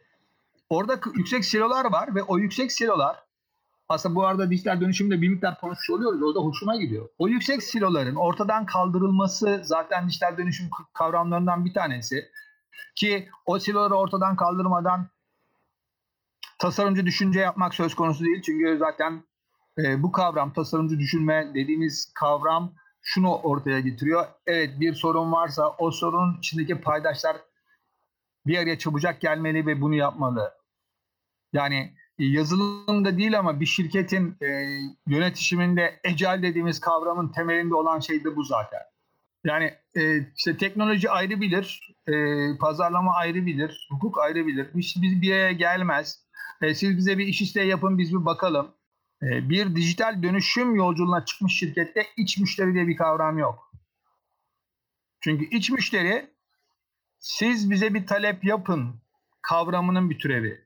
orada 0.70 1.00
yüksek 1.14 1.44
silolar 1.44 1.92
var 1.92 2.14
ve 2.14 2.22
o 2.22 2.38
yüksek 2.38 2.72
silolar 2.72 3.16
aslında 3.88 4.14
bu 4.14 4.26
arada 4.26 4.50
dijital 4.50 4.80
dönüşümde 4.80 5.22
bir 5.22 5.28
miktar 5.28 5.60
konuşuyor 5.60 5.98
oluyoruz. 5.98 6.22
O 6.22 6.34
da 6.34 6.40
hoşuma 6.40 6.76
gidiyor. 6.76 7.08
O 7.18 7.28
yüksek 7.28 7.62
siloların 7.62 8.14
ortadan 8.14 8.66
kaldırılması 8.66 9.60
zaten 9.64 10.08
dijital 10.08 10.38
dönüşüm 10.38 10.66
kavramlarından 10.94 11.64
bir 11.64 11.74
tanesi. 11.74 12.30
Ki 12.94 13.28
o 13.46 13.58
siloları 13.58 13.94
ortadan 13.94 14.36
kaldırmadan 14.36 15.08
tasarımcı 16.58 17.06
düşünce 17.06 17.40
yapmak 17.40 17.74
söz 17.74 17.94
konusu 17.94 18.24
değil. 18.24 18.42
Çünkü 18.42 18.78
zaten 18.78 19.24
e, 19.78 20.02
bu 20.02 20.12
kavram 20.12 20.52
tasarımcı 20.52 20.98
düşünme 20.98 21.50
dediğimiz 21.54 22.12
kavram 22.14 22.74
şunu 23.02 23.36
ortaya 23.36 23.80
getiriyor. 23.80 24.26
Evet 24.46 24.80
bir 24.80 24.94
sorun 24.94 25.32
varsa 25.32 25.74
o 25.78 25.90
sorunun 25.90 26.38
içindeki 26.38 26.80
paydaşlar 26.80 27.36
bir 28.46 28.58
araya 28.58 28.78
çabucak 28.78 29.20
gelmeli 29.20 29.66
ve 29.66 29.80
bunu 29.80 29.94
yapmalı. 29.94 30.54
Yani 31.52 31.94
yazılımda 32.18 33.18
değil 33.18 33.38
ama 33.38 33.60
bir 33.60 33.66
şirketin 33.66 34.36
e, 34.42 34.46
yönetişiminde 35.06 36.00
ecel 36.04 36.42
dediğimiz 36.42 36.80
kavramın 36.80 37.28
temelinde 37.28 37.74
olan 37.74 38.00
şey 38.00 38.24
de 38.24 38.36
bu 38.36 38.42
zaten. 38.42 38.80
Yani 39.44 39.74
e, 39.96 40.32
işte 40.36 40.56
teknoloji 40.56 41.10
ayrı 41.10 41.40
bilir, 41.40 41.94
e, 42.08 42.12
pazarlama 42.58 43.14
ayrı 43.14 43.46
bilir, 43.46 43.88
hukuk 43.90 44.18
ayrı 44.18 44.46
bilir. 44.46 44.68
Hiç 44.74 44.96
biz 45.02 45.22
bir 45.22 45.32
araya 45.32 45.52
gelmez. 45.52 46.24
E, 46.62 46.74
siz 46.74 46.96
bize 46.96 47.18
bir 47.18 47.26
iş 47.26 47.42
isteği 47.42 47.68
yapın 47.68 47.98
biz 47.98 48.12
bir 48.12 48.24
bakalım. 48.24 48.74
E, 49.22 49.48
bir 49.48 49.76
dijital 49.76 50.22
dönüşüm 50.22 50.74
yolculuğuna 50.74 51.24
çıkmış 51.24 51.58
şirkette 51.58 52.06
iç 52.16 52.38
müşteri 52.38 52.74
diye 52.74 52.88
bir 52.88 52.96
kavram 52.96 53.38
yok. 53.38 53.72
Çünkü 55.20 55.44
iç 55.44 55.70
müşteri 55.70 56.30
siz 57.18 57.70
bize 57.70 57.94
bir 57.94 58.06
talep 58.06 58.44
yapın 58.44 58.94
kavramının 59.42 60.10
bir 60.10 60.18
türevi. 60.18 60.64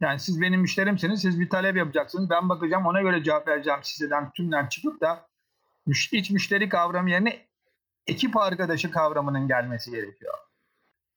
Yani 0.00 0.20
siz 0.20 0.40
benim 0.40 0.60
müşterimsiniz, 0.60 1.20
siz 1.20 1.40
bir 1.40 1.50
talep 1.50 1.76
yapacaksınız. 1.76 2.30
Ben 2.30 2.48
bakacağım, 2.48 2.86
ona 2.86 3.02
göre 3.02 3.22
cevap 3.22 3.48
vereceğim 3.48 3.80
sizden 3.82 4.30
tümden 4.30 4.66
çıkıp 4.66 5.00
da 5.00 5.28
iç 6.12 6.30
müşteri 6.30 6.68
kavramı 6.68 7.10
yerine 7.10 7.47
ekip 8.08 8.36
arkadaşı 8.36 8.90
kavramının 8.90 9.48
gelmesi 9.48 9.90
gerekiyor. 9.90 10.34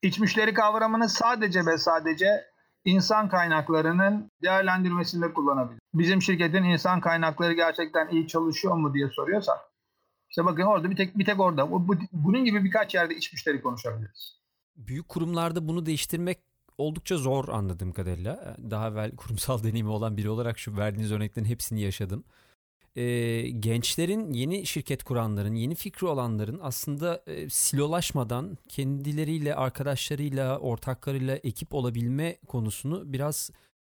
İç 0.01 0.19
müşteri 0.19 0.53
kavramını 0.53 1.09
sadece 1.09 1.65
ve 1.65 1.77
sadece 1.77 2.45
insan 2.85 3.29
kaynaklarının 3.29 4.31
değerlendirmesinde 4.43 5.33
kullanabilir. 5.33 5.79
Bizim 5.93 6.21
şirketin 6.21 6.63
insan 6.63 7.01
kaynakları 7.01 7.53
gerçekten 7.53 8.07
iyi 8.07 8.27
çalışıyor 8.27 8.75
mu 8.75 8.93
diye 8.93 9.09
soruyorsak 9.09 9.57
İşte 10.29 10.45
bakın 10.45 10.63
orada 10.63 10.89
bir 10.89 10.95
tek 10.95 11.17
bir 11.17 11.25
tek 11.25 11.39
orada. 11.39 11.71
Bu, 11.71 11.87
bu, 11.87 11.95
bunun 12.11 12.45
gibi 12.45 12.63
birkaç 12.63 12.95
yerde 12.95 13.15
iç 13.15 13.33
müşteri 13.33 13.61
konuşabiliriz. 13.61 14.41
Büyük 14.75 15.09
kurumlarda 15.09 15.67
bunu 15.67 15.85
değiştirmek 15.85 16.39
oldukça 16.77 17.17
zor 17.17 17.47
anladığım 17.49 17.93
kadarıyla. 17.93 18.57
Daha 18.71 18.87
evvel 18.87 19.15
kurumsal 19.15 19.63
deneyimi 19.63 19.89
olan 19.89 20.17
biri 20.17 20.29
olarak 20.29 20.59
şu 20.59 20.77
verdiğiniz 20.77 21.11
örneklerin 21.11 21.45
hepsini 21.45 21.81
yaşadım. 21.81 22.23
Ee, 22.95 23.49
gençlerin, 23.49 24.33
yeni 24.33 24.65
şirket 24.65 25.03
kuranların, 25.03 25.55
yeni 25.55 25.75
fikri 25.75 26.07
olanların 26.07 26.59
aslında 26.61 27.23
e, 27.27 27.49
silolaşmadan 27.49 28.57
kendileriyle, 28.69 29.55
arkadaşlarıyla, 29.55 30.59
ortaklarıyla 30.59 31.35
ekip 31.35 31.73
olabilme 31.73 32.37
konusunu 32.47 33.13
biraz 33.13 33.51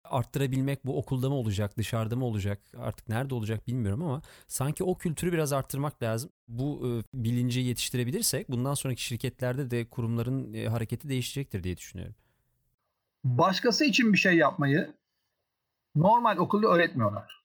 arttırabilmek 0.05 0.87
bu 0.87 0.99
okulda 0.99 1.29
mı 1.29 1.35
olacak, 1.35 1.77
dışarıda 1.79 2.17
mı 2.17 2.25
olacak, 2.25 2.61
artık 2.77 3.09
nerede 3.09 3.35
olacak 3.35 3.67
bilmiyorum 3.67 4.03
ama 4.03 4.23
sanki 4.49 4.85
o 4.85 4.99
kültürü 4.99 5.33
biraz 5.33 5.53
arttırmak 5.53 6.03
lazım. 6.03 6.31
Bu 6.49 6.83
e, 6.87 6.91
bilinci 7.25 7.61
yetiştirebilirsek 7.61 8.51
bundan 8.51 8.75
sonraki 8.75 9.03
şirketlerde 9.03 9.71
de 9.71 9.85
kurumların 9.85 10.53
e, 10.53 10.67
hareketi 10.69 11.09
değişecektir 11.09 11.63
diye 11.63 11.77
düşünüyorum. 11.77 12.15
Başkası 13.25 13.85
için 13.85 14.13
bir 14.13 14.19
şey 14.19 14.37
yapmayı 14.37 14.95
normal 15.95 16.37
okulda 16.37 16.69
öğretmiyorlar. 16.69 17.42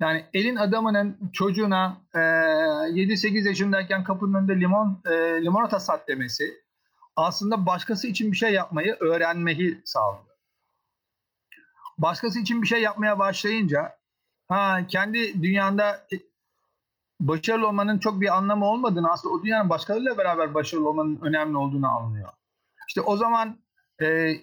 Yani 0.00 0.24
elin 0.34 0.56
adamının 0.56 1.30
çocuğuna 1.32 1.96
e, 2.14 2.18
7-8 2.18 3.48
yaşındayken 3.48 4.04
kapının 4.04 4.34
önünde 4.34 4.60
limon 4.60 5.02
e, 5.06 5.12
limonata 5.44 5.80
sat 5.80 6.08
demesi 6.08 6.54
aslında 7.16 7.66
başkası 7.66 8.06
için 8.06 8.32
bir 8.32 8.36
şey 8.36 8.52
yapmayı 8.52 8.96
öğrenmeyi 9.00 9.82
sağlıyor 9.84 10.28
başkası 11.98 12.40
için 12.40 12.62
bir 12.62 12.66
şey 12.66 12.82
yapmaya 12.82 13.18
başlayınca 13.18 13.98
ha 14.48 14.86
kendi 14.88 15.42
dünyanda 15.42 16.06
başarılı 17.20 17.68
olmanın 17.68 17.98
çok 17.98 18.20
bir 18.20 18.36
anlamı 18.36 18.66
olmadığını 18.66 19.10
aslında 19.12 19.34
o 19.34 19.42
dünyanın 19.42 19.70
başkalarıyla 19.70 20.18
beraber 20.18 20.54
başarılı 20.54 20.88
olmanın 20.88 21.18
önemli 21.22 21.56
olduğunu 21.56 21.88
anlıyor. 21.88 22.28
İşte 22.88 23.00
o 23.00 23.16
zaman 23.16 23.58
e, 24.02 24.36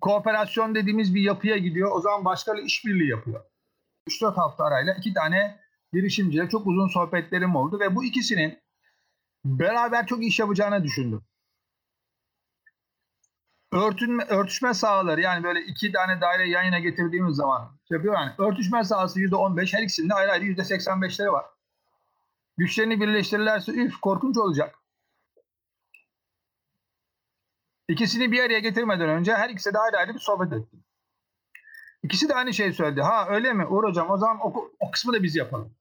kooperasyon 0.00 0.74
dediğimiz 0.74 1.14
bir 1.14 1.22
yapıya 1.22 1.56
gidiyor. 1.58 1.90
O 1.94 2.00
zaman 2.00 2.24
başkalarıyla 2.24 2.66
işbirliği 2.66 3.08
yapıyor. 3.08 3.44
3-4 4.08 4.34
hafta 4.34 4.64
arayla 4.64 4.94
iki 4.94 5.14
tane 5.14 5.60
girişimciyle 5.92 6.48
çok 6.48 6.66
uzun 6.66 6.88
sohbetlerim 6.88 7.56
oldu 7.56 7.80
ve 7.80 7.94
bu 7.94 8.04
ikisinin 8.04 8.58
beraber 9.44 10.06
çok 10.06 10.24
iş 10.24 10.38
yapacağını 10.38 10.84
düşündüm 10.84 11.22
örtünme, 13.72 14.24
örtüşme 14.24 14.74
sahaları 14.74 15.20
yani 15.20 15.44
böyle 15.44 15.60
iki 15.60 15.92
tane 15.92 16.20
daire 16.20 16.48
yan 16.48 16.62
yana 16.62 16.78
getirdiğimiz 16.78 17.36
zaman 17.36 17.78
şey 17.88 17.96
yapıyor 17.96 18.14
yani 18.14 18.32
örtüşme 18.38 18.84
sahası 18.84 19.20
%15 19.20 19.76
her 19.76 19.82
ikisinde 19.82 20.14
ayrı 20.14 20.32
ayrı 20.32 20.44
%85'leri 20.44 21.32
var. 21.32 21.46
Güçlerini 22.56 23.00
birleştirirlerse 23.00 23.72
üf 23.72 24.00
korkunç 24.00 24.36
olacak. 24.38 24.78
İkisini 27.88 28.32
bir 28.32 28.42
araya 28.42 28.58
getirmeden 28.58 29.08
önce 29.08 29.34
her 29.34 29.50
ikisi 29.50 29.74
de 29.74 29.78
ayrı 29.78 29.96
ayrı 29.96 30.14
bir 30.14 30.18
sohbet 30.18 30.52
etti. 30.52 30.76
İkisi 32.02 32.28
de 32.28 32.34
aynı 32.34 32.54
şeyi 32.54 32.72
söyledi. 32.72 33.00
Ha 33.00 33.26
öyle 33.28 33.52
mi 33.52 33.66
Uğur 33.66 33.84
hocam 33.84 34.10
o 34.10 34.16
zaman 34.16 34.38
o, 34.40 34.70
o 34.80 34.90
kısmı 34.90 35.12
da 35.12 35.22
biz 35.22 35.36
yapalım. 35.36 35.74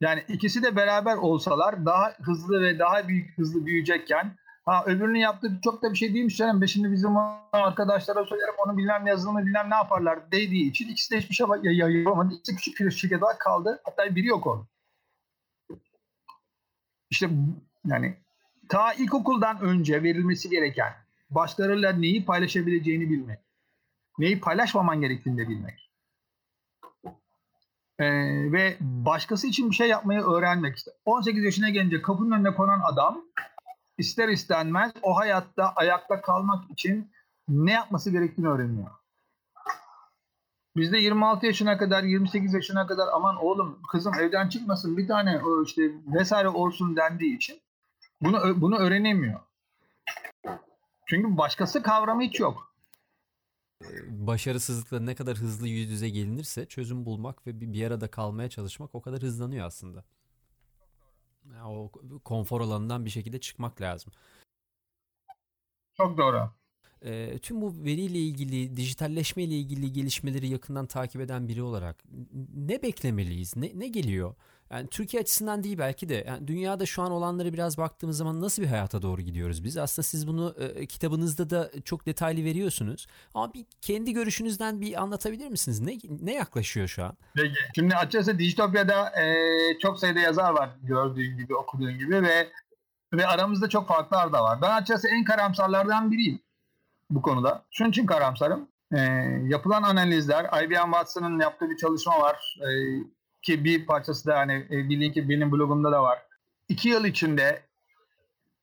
Yani 0.00 0.24
ikisi 0.28 0.62
de 0.62 0.76
beraber 0.76 1.16
olsalar 1.16 1.86
daha 1.86 2.12
hızlı 2.22 2.62
ve 2.62 2.78
daha 2.78 3.08
büyük 3.08 3.38
hızlı 3.38 3.66
büyüyecekken 3.66 4.36
Ha 4.66 4.84
öbürünün 4.86 5.18
yaptığı 5.18 5.60
çok 5.64 5.82
da 5.82 5.92
bir 5.92 5.98
şey 5.98 6.14
değilmiş 6.14 6.36
canım. 6.36 6.60
Ben 6.60 6.66
şimdi 6.66 6.92
bizim 6.92 7.16
arkadaşlara 7.52 8.24
söylerim 8.24 8.54
onu 8.66 8.76
bilmem 8.76 9.06
yazılımı 9.06 9.46
bilmem 9.46 9.70
ne 9.70 9.74
yaparlar 9.74 10.32
dediği 10.32 10.70
için 10.70 10.88
ikisi 10.88 11.10
de 11.10 11.18
hiçbir 11.18 11.34
şey 11.34 11.46
yapamadı. 11.62 12.34
İkisi 12.34 12.56
küçük 12.56 12.80
bir 12.80 12.90
şirket 12.90 13.22
olarak 13.22 13.40
kaldı. 13.40 13.80
Hatta 13.84 14.16
biri 14.16 14.26
yok 14.26 14.46
onun. 14.46 14.68
İşte 17.10 17.30
yani 17.84 18.16
ta 18.68 18.92
ilkokuldan 18.92 19.60
önce 19.60 20.02
verilmesi 20.02 20.50
gereken 20.50 20.92
başkalarıyla 21.30 21.92
neyi 21.92 22.24
paylaşabileceğini 22.24 23.10
bilmek. 23.10 23.38
Neyi 24.18 24.40
paylaşmaman 24.40 25.00
gerektiğini 25.00 25.38
de 25.38 25.48
bilmek. 25.48 25.90
Ee, 27.98 28.52
ve 28.52 28.76
başkası 28.80 29.46
için 29.46 29.70
bir 29.70 29.74
şey 29.74 29.88
yapmayı 29.88 30.20
öğrenmek. 30.20 30.76
İşte 30.76 30.90
18 31.04 31.44
yaşına 31.44 31.68
gelince 31.68 32.02
kapının 32.02 32.30
önüne 32.30 32.54
konan 32.54 32.80
adam 32.84 33.24
ister 33.98 34.28
istenmez 34.28 34.92
o 35.02 35.16
hayatta 35.16 35.72
ayakta 35.76 36.20
kalmak 36.20 36.70
için 36.70 37.10
ne 37.48 37.72
yapması 37.72 38.10
gerektiğini 38.10 38.48
öğreniyor. 38.48 38.90
Bizde 40.76 40.98
26 40.98 41.46
yaşına 41.46 41.78
kadar 41.78 42.02
28 42.02 42.54
yaşına 42.54 42.86
kadar 42.86 43.08
aman 43.12 43.36
oğlum 43.36 43.78
kızım 43.90 44.14
evden 44.14 44.48
çıkmasın 44.48 44.96
bir 44.96 45.08
tane 45.08 45.40
işte 45.64 45.82
vesaire 46.06 46.48
olsun 46.48 46.96
dendiği 46.96 47.36
için 47.36 47.60
bunu 48.20 48.60
bunu 48.60 48.78
öğrenemiyor. 48.78 49.40
Çünkü 51.06 51.36
başkası 51.36 51.82
kavramı 51.82 52.22
hiç 52.22 52.40
yok. 52.40 52.75
Başarısızlıkla 54.08 55.00
ne 55.00 55.14
kadar 55.14 55.36
hızlı 55.36 55.68
yüz 55.68 55.90
yüze 55.90 56.08
gelinirse 56.08 56.66
çözüm 56.66 57.06
bulmak 57.06 57.46
ve 57.46 57.60
bir 57.60 57.86
arada 57.86 58.10
kalmaya 58.10 58.50
çalışmak 58.50 58.94
o 58.94 59.00
kadar 59.00 59.22
hızlanıyor 59.22 59.66
aslında. 59.66 60.04
O 61.64 61.92
konfor 62.24 62.60
alanından 62.60 63.04
bir 63.04 63.10
şekilde 63.10 63.40
çıkmak 63.40 63.80
lazım. 63.80 64.12
Çok 65.96 66.18
doğru. 66.18 66.50
E, 67.02 67.38
tüm 67.38 67.60
bu 67.60 67.84
veriyle 67.84 68.18
ilgili, 68.18 68.76
dijitalleşme 68.76 69.42
ile 69.42 69.54
ilgili 69.54 69.92
gelişmeleri 69.92 70.48
yakından 70.48 70.86
takip 70.86 71.20
eden 71.20 71.48
biri 71.48 71.62
olarak 71.62 72.04
ne 72.54 72.82
beklemeliyiz? 72.82 73.56
Ne, 73.56 73.70
ne 73.74 73.88
geliyor? 73.88 74.34
Yani 74.70 74.88
Türkiye 74.88 75.20
açısından 75.20 75.64
değil 75.64 75.78
belki 75.78 76.08
de 76.08 76.24
yani 76.26 76.48
dünyada 76.48 76.86
şu 76.86 77.02
an 77.02 77.10
olanları 77.12 77.52
biraz 77.52 77.78
baktığımız 77.78 78.16
zaman 78.16 78.40
nasıl 78.40 78.62
bir 78.62 78.66
hayata 78.66 79.02
doğru 79.02 79.22
gidiyoruz 79.22 79.64
biz? 79.64 79.76
Aslında 79.76 80.06
siz 80.06 80.28
bunu 80.28 80.54
e, 80.58 80.86
kitabınızda 80.86 81.50
da 81.50 81.70
çok 81.84 82.06
detaylı 82.06 82.44
veriyorsunuz. 82.44 83.06
Ama 83.34 83.54
bir 83.54 83.66
kendi 83.82 84.12
görüşünüzden 84.12 84.80
bir 84.80 85.02
anlatabilir 85.02 85.48
misiniz? 85.48 85.80
Ne 85.80 85.98
ne 86.20 86.34
yaklaşıyor 86.34 86.88
şu 86.88 87.04
an? 87.04 87.16
Peki. 87.34 87.54
Şimdi 87.74 87.96
açıkçası 87.96 88.38
Dijitopya'da 88.38 89.22
e, 89.22 89.34
çok 89.78 89.98
sayıda 89.98 90.20
yazar 90.20 90.52
var 90.52 90.70
gördüğün 90.82 91.36
gibi, 91.36 91.54
okuduğun 91.54 91.98
gibi 91.98 92.22
ve 92.22 92.48
ve 93.12 93.26
aramızda 93.26 93.68
çok 93.68 93.88
farklar 93.88 94.32
da 94.32 94.42
var. 94.42 94.62
Ben 94.62 94.70
açıkçası 94.70 95.08
en 95.08 95.24
karamsarlardan 95.24 96.10
biriyim 96.10 96.40
bu 97.10 97.22
konuda. 97.22 97.64
Şunun 97.70 97.90
için 97.90 98.06
karamsarım. 98.06 98.68
E, 98.92 99.00
yapılan 99.44 99.82
analizler, 99.82 100.64
IBM 100.64 100.92
Watson'ın 100.92 101.40
yaptığı 101.40 101.70
bir 101.70 101.76
çalışma 101.76 102.20
var. 102.20 102.58
E, 102.60 102.68
ki 103.42 103.64
bir 103.64 103.86
parçası 103.86 104.26
da 104.26 104.38
hani 104.38 104.66
e, 104.70 104.88
bir 104.88 105.00
linki 105.00 105.28
benim 105.28 105.52
blogumda 105.52 105.92
da 105.92 106.02
var. 106.02 106.18
İki 106.68 106.88
yıl 106.88 107.04
içinde 107.04 107.62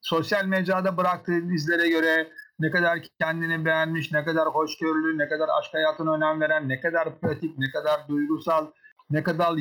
sosyal 0.01 0.45
mecrada 0.45 0.97
bıraktığı 0.97 1.53
izlere 1.53 1.89
göre 1.89 2.31
ne 2.59 2.71
kadar 2.71 2.99
kendini 3.19 3.65
beğenmiş, 3.65 4.11
ne 4.11 4.25
kadar 4.25 4.47
hoşgörülü, 4.47 5.17
ne 5.17 5.29
kadar 5.29 5.49
aşk 5.59 5.73
hayatına 5.73 6.13
önem 6.13 6.41
veren, 6.41 6.69
ne 6.69 6.81
kadar 6.81 7.19
pratik, 7.19 7.57
ne 7.57 7.71
kadar 7.71 8.07
duygusal, 8.07 8.67
ne 9.09 9.23
kadar 9.23 9.53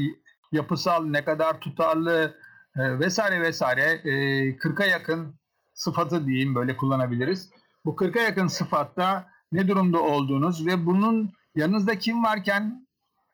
yapısal, 0.52 1.04
ne 1.04 1.24
kadar 1.24 1.60
tutarlı 1.60 2.34
e, 2.76 2.98
vesaire 2.98 3.40
vesaire 3.40 3.82
e, 3.82 4.12
40'a 4.56 4.86
yakın 4.86 5.34
sıfatı 5.74 6.26
diyeyim 6.26 6.54
böyle 6.54 6.76
kullanabiliriz. 6.76 7.50
Bu 7.84 7.90
40'a 7.90 8.22
yakın 8.22 8.46
sıfatta 8.46 9.28
ne 9.52 9.68
durumda 9.68 10.00
olduğunuz 10.00 10.66
ve 10.66 10.86
bunun 10.86 11.32
yanınızda 11.54 11.98
kim 11.98 12.24
varken 12.24 12.86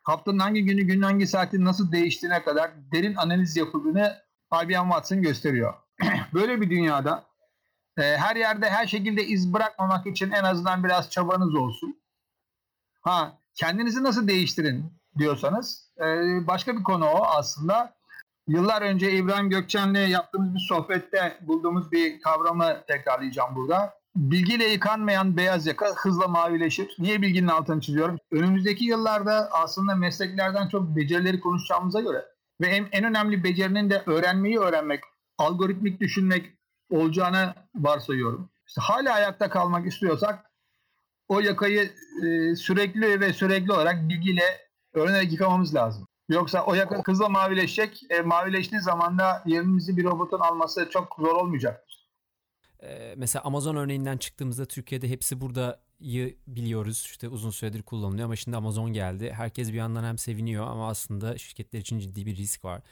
haftanın 0.03 0.39
hangi 0.39 0.65
günü, 0.65 0.83
günün 0.83 1.03
hangi 1.03 1.27
saati 1.27 1.65
nasıl 1.65 1.93
değiştiğine 1.93 2.43
kadar 2.43 2.71
derin 2.93 3.15
analiz 3.15 3.57
yapıldığını 3.57 4.17
IBM 4.65 4.83
Watson 4.83 5.23
gösteriyor. 5.23 5.75
Böyle 6.35 6.61
bir 6.61 6.71
dünyada 6.71 7.25
e, 7.99 8.03
her 8.03 8.37
yerde 8.37 8.71
her 8.71 8.87
şekilde 8.87 9.27
iz 9.27 9.53
bırakmamak 9.53 10.07
için 10.07 10.31
en 10.31 10.45
azından 10.45 10.85
biraz 10.85 11.11
çabanız 11.11 11.55
olsun. 11.55 12.01
Ha 13.03 13.39
kendinizi 13.55 14.03
nasıl 14.03 14.29
değiştirin 14.29 14.93
diyorsanız 15.19 15.93
e, 15.99 16.05
başka 16.47 16.77
bir 16.77 16.83
konu 16.83 17.07
o 17.07 17.25
aslında. 17.25 17.99
Yıllar 18.49 18.83
önce 18.83 19.13
İbrahim 19.13 19.51
Gökçen'le 19.51 20.09
yaptığımız 20.09 20.55
bir 20.55 20.67
sohbette 20.69 21.39
bulduğumuz 21.41 21.93
bir 21.93 22.21
kavramı 22.21 22.85
tekrarlayacağım 22.87 23.57
burada 23.57 23.98
bilgiyle 24.19 24.65
yıkanmayan 24.65 25.37
beyaz 25.37 25.67
yaka 25.67 25.87
hızla 25.97 26.29
mavileşir. 26.29 26.97
Niye 26.99 27.23
bilginin 27.23 27.49
altını 27.49 27.81
çiziyorum? 27.81 28.19
Önümüzdeki 28.31 28.85
yıllarda 28.85 29.49
aslında 29.53 29.95
mesleklerden 29.95 30.69
çok 30.69 30.97
becerileri 30.97 31.41
konuşacağımıza 31.41 32.01
göre 32.01 32.25
ve 32.61 32.67
en, 32.67 32.89
en 32.93 33.05
önemli 33.05 33.45
becerinin 33.45 33.91
de 33.91 34.03
öğrenmeyi 34.07 34.59
öğrenmek, 34.59 35.01
algoritmik 35.39 36.01
düşünmek 36.01 36.47
olacağını 36.91 37.55
varsayıyorum. 37.75 38.51
İşte 38.69 38.81
hala 38.81 39.15
ayakta 39.15 39.51
kalmak 39.51 39.87
istiyorsak 39.87 40.51
o 41.29 41.41
yakayı 41.41 41.91
e, 42.25 42.57
sürekli 42.57 43.21
ve 43.21 43.33
sürekli 43.33 43.73
olarak 43.73 44.09
bilgiyle 44.09 44.43
öğrenerek 44.95 45.33
yıkamamız 45.33 45.75
lazım. 45.75 46.07
Yoksa 46.29 46.65
o 46.65 46.75
yaka 46.75 47.03
hızla 47.07 47.29
mavileşecek. 47.29 48.03
E, 48.11 48.21
mavileştiği 48.21 48.81
zaman 48.81 49.19
da 49.19 49.43
yerimizi 49.47 49.97
bir 49.97 50.05
robotun 50.05 50.41
alması 50.41 50.89
çok 50.91 51.17
zor 51.19 51.35
olmayacak 51.35 51.85
mesela 53.17 53.45
Amazon 53.45 53.77
örneğinden 53.77 54.17
çıktığımızda 54.17 54.65
Türkiye'de 54.65 55.09
hepsi 55.09 55.41
burada 55.41 55.81
biliyoruz 56.47 57.03
işte 57.11 57.29
uzun 57.29 57.51
süredir 57.51 57.83
kullanılıyor 57.83 58.25
ama 58.25 58.37
şimdi 58.37 58.57
Amazon 58.57 58.93
geldi. 58.93 59.33
Herkes 59.37 59.69
bir 59.69 59.77
yandan 59.77 60.05
hem 60.05 60.19
seviniyor 60.19 60.67
ama 60.67 60.89
aslında 60.89 61.39
şirketler 61.39 61.81
için 61.81 61.99
ciddi 61.99 62.27
bir 62.27 62.37
risk 62.37 62.65
var. 62.65 62.83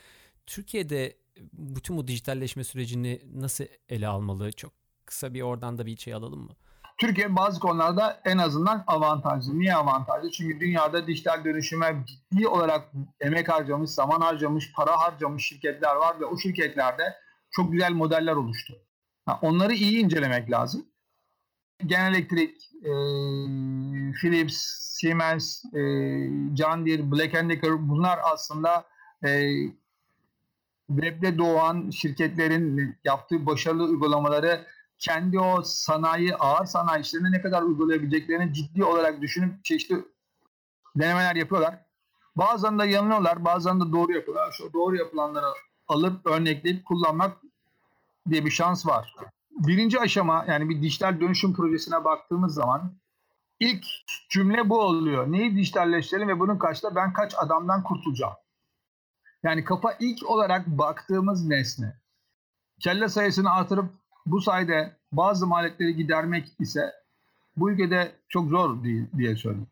Türkiye'de 0.47 1.17
bütün 1.53 1.97
bu 1.97 2.09
dijitalleşme 2.09 2.65
sürecini 2.65 3.23
nasıl 3.35 3.65
ele 3.89 4.09
almalı? 4.09 4.53
Çok 4.53 4.73
kısa 5.05 5.35
bir 5.35 5.43
oradan 5.43 5.79
da 5.79 5.87
bir 5.87 5.97
şey 5.97 6.15
alalım 6.15 6.41
mı? 6.41 6.53
Türkiye 6.99 7.37
bazı 7.37 7.61
konularda 7.61 8.21
en 8.25 8.39
azından 8.39 8.85
avantajlı. 8.87 9.59
Niye 9.59 9.75
avantajlı? 9.75 10.31
Çünkü 10.31 10.61
dünyada 10.61 11.07
dijital 11.07 11.45
dönüşüme 11.45 12.05
ciddi 12.07 12.49
olarak 12.49 12.93
emek 13.21 13.49
harcamış, 13.49 13.91
zaman 13.91 14.21
harcamış, 14.21 14.73
para 14.73 15.01
harcamış 15.01 15.47
şirketler 15.47 15.97
var 15.97 16.21
ve 16.21 16.25
o 16.25 16.39
şirketlerde 16.39 17.15
çok 17.51 17.73
güzel 17.73 17.93
modeller 17.93 18.33
oluştu. 18.33 18.75
Onları 19.43 19.75
iyi 19.75 19.99
incelemek 19.99 20.51
lazım. 20.51 20.87
Genel 21.87 22.15
Elektrik, 22.15 22.75
e, 22.85 22.93
Philips, 24.21 24.57
Siemens, 24.81 25.65
e, 25.65 25.81
John 26.57 26.87
Deere, 26.87 27.11
Black 27.11 27.35
Decker 27.35 27.89
bunlar 27.89 28.19
aslında 28.33 28.85
e, 29.25 29.53
webde 30.89 31.39
doğan 31.39 31.91
şirketlerin 31.91 32.97
yaptığı 33.05 33.47
başarılı 33.47 33.85
uygulamaları 33.85 34.67
kendi 34.99 35.41
o 35.41 35.63
sanayi, 35.63 36.37
ağır 36.37 36.67
sanayi 36.67 37.03
işlerine 37.03 37.33
ne 37.33 37.41
kadar 37.41 37.63
uygulayabileceklerini 37.63 38.55
ciddi 38.55 38.85
olarak 38.85 39.21
düşünüp 39.21 39.65
çeşitli 39.65 39.97
denemeler 40.97 41.37
yapıyorlar. 41.37 41.87
Bazen 42.37 42.79
de 42.79 42.87
yanılıyorlar, 42.87 43.45
bazen 43.45 43.81
de 43.81 43.93
doğru 43.93 44.13
yapıyorlar. 44.13 44.53
Şu 44.53 44.73
doğru 44.73 44.97
yapılanları 44.97 45.47
alıp 45.89 46.27
örnekleyip 46.27 46.85
kullanmak 46.85 47.37
diye 48.31 48.45
bir 48.45 48.51
şans 48.51 48.87
var. 48.87 49.15
Birinci 49.51 50.01
aşama 50.01 50.45
yani 50.49 50.69
bir 50.69 50.83
dijital 50.83 51.21
dönüşüm 51.21 51.55
projesine 51.55 52.05
baktığımız 52.05 52.55
zaman 52.55 52.93
ilk 53.61 53.85
cümle 54.31 54.69
bu 54.69 54.81
oluyor. 54.81 55.33
Neyi 55.33 55.57
dijitalleştirelim 55.57 56.29
ve 56.29 56.41
bunun 56.41 56.59
kaçta 56.59 56.95
ben 56.95 57.13
kaç 57.13 57.35
adamdan 57.37 57.83
kurtulacağım? 57.83 58.35
Yani 59.43 59.65
kafa 59.65 59.93
ilk 60.01 60.31
olarak 60.31 60.67
baktığımız 60.67 61.47
nesne. 61.47 62.01
Kelle 62.81 63.09
sayısını 63.09 63.53
artırıp 63.53 63.91
bu 64.27 64.41
sayede 64.41 64.97
bazı 65.13 65.47
maliyetleri 65.47 65.97
gidermek 65.97 66.53
ise 66.59 66.93
bu 67.57 67.71
ülkede 67.71 68.13
çok 68.29 68.49
zor 68.49 68.85
değil 68.85 69.07
diye 69.17 69.37
söyleyeyim. 69.37 69.69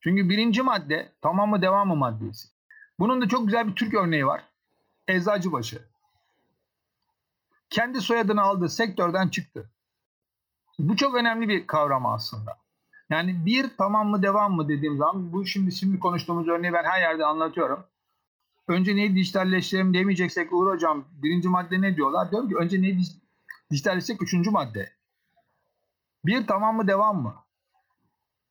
Çünkü 0.00 0.28
birinci 0.28 0.62
madde 0.62 1.12
tamam 1.22 1.50
mı 1.50 1.62
devam 1.62 1.88
mı 1.88 1.96
maddesi. 1.96 2.48
Bunun 2.98 3.20
da 3.20 3.28
çok 3.28 3.46
güzel 3.46 3.68
bir 3.68 3.74
Türk 3.74 3.94
örneği 3.94 4.26
var. 4.26 4.44
Eczacıbaşı. 5.08 5.93
Kendi 7.74 8.00
soyadını 8.00 8.42
aldığı 8.42 8.68
sektörden 8.68 9.28
çıktı. 9.28 9.70
Bu 10.78 10.96
çok 10.96 11.14
önemli 11.14 11.48
bir 11.48 11.66
kavram 11.66 12.06
aslında. 12.06 12.58
Yani 13.10 13.46
bir 13.46 13.70
tamam 13.78 14.08
mı 14.08 14.22
devam 14.22 14.52
mı 14.52 14.68
dediğim 14.68 14.98
zaman 14.98 15.32
bu 15.32 15.46
şimdi 15.46 15.72
şimdi 15.72 15.98
konuştuğumuz 15.98 16.48
örneği 16.48 16.72
ben 16.72 16.84
her 16.84 17.00
yerde 17.00 17.24
anlatıyorum 17.24 17.84
önce 18.68 18.96
neyi 18.96 19.16
dijitalleştirelim 19.16 19.94
demeyeceksek 19.94 20.52
Uğur 20.52 20.72
Hocam 20.74 21.04
birinci 21.10 21.48
madde 21.48 21.80
ne 21.80 21.96
diyorlar? 21.96 22.30
Diyorum 22.30 22.48
ki 22.48 22.56
önce 22.56 22.82
neyi 22.82 22.98
dijitalleştirsek 23.70 24.22
üçüncü 24.22 24.50
madde. 24.50 24.92
Bir 26.24 26.46
tamam 26.46 26.76
mı 26.76 26.88
devam 26.88 27.22
mı? 27.22 27.34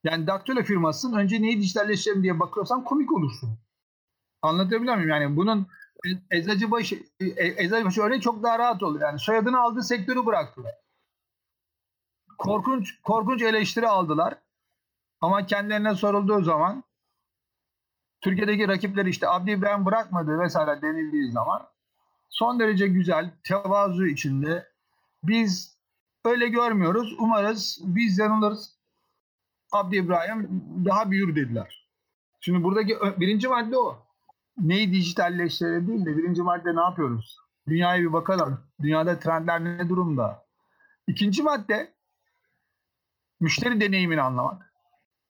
Yani 0.04 0.28
daktilo 0.28 0.64
firmasının 0.64 1.18
önce 1.18 1.42
neyi 1.42 1.62
dijitalleştirelim 1.62 2.24
diye 2.24 2.40
bakıyorsan 2.40 2.84
komik 2.84 3.12
olursun. 3.14 3.60
Anlatabiliyor 4.42 4.96
muyum? 4.96 5.10
Yani 5.10 5.36
bunun 5.36 5.68
Eczacıbaşı, 6.32 6.96
e, 7.20 7.64
Eczacıbaşı 7.64 8.02
örneği 8.02 8.22
çok 8.22 8.44
daha 8.44 8.60
rahat 8.60 8.84
olur. 8.84 9.02
Yani 9.02 9.20
soyadını 9.20 9.62
aldığı 9.62 9.84
sektörü 9.84 10.26
bıraktılar. 10.26 10.74
Korkunç, 12.38 13.02
korkunç 13.02 13.42
eleştiri 13.42 13.88
aldılar. 13.88 14.38
Ama 15.22 15.46
kendilerine 15.46 15.96
sorulduğu 15.96 16.44
zaman 16.44 16.84
Türkiye'deki 18.22 18.68
rakipleri 18.68 19.10
işte 19.10 19.30
Abdi 19.30 19.52
İbrahim 19.52 19.86
bırakmadı 19.86 20.40
vesaire 20.40 20.82
denildiği 20.82 21.32
zaman 21.32 21.68
son 22.30 22.60
derece 22.60 22.88
güzel, 22.88 23.32
tevazu 23.44 24.06
içinde 24.06 24.72
biz 25.24 25.78
öyle 26.26 26.48
görmüyoruz. 26.48 27.16
Umarız 27.20 27.80
biz 27.84 28.18
yanılırız. 28.20 28.78
Abdi 29.72 29.96
İbrahim 29.96 30.64
daha 30.86 31.12
büyür 31.12 31.36
dediler. 31.36 31.88
Şimdi 32.40 32.64
buradaki 32.64 32.98
birinci 33.20 33.48
madde 33.48 33.78
o. 33.78 34.03
Neyi 34.58 34.94
dijitalleştirelim 34.94 36.06
de 36.06 36.18
birinci 36.18 36.42
madde 36.42 36.76
ne 36.76 36.82
yapıyoruz? 36.82 37.38
Dünyaya 37.68 38.02
bir 38.02 38.14
bakalım. 38.14 38.60
Dünyada 38.82 39.20
trendler 39.20 39.64
ne 39.64 39.90
durumda? 39.90 40.46
İkinci 41.08 41.44
madde 41.44 41.94
müşteri 43.40 43.82
deneyimini 43.82 44.22
anlamak. 44.22 44.74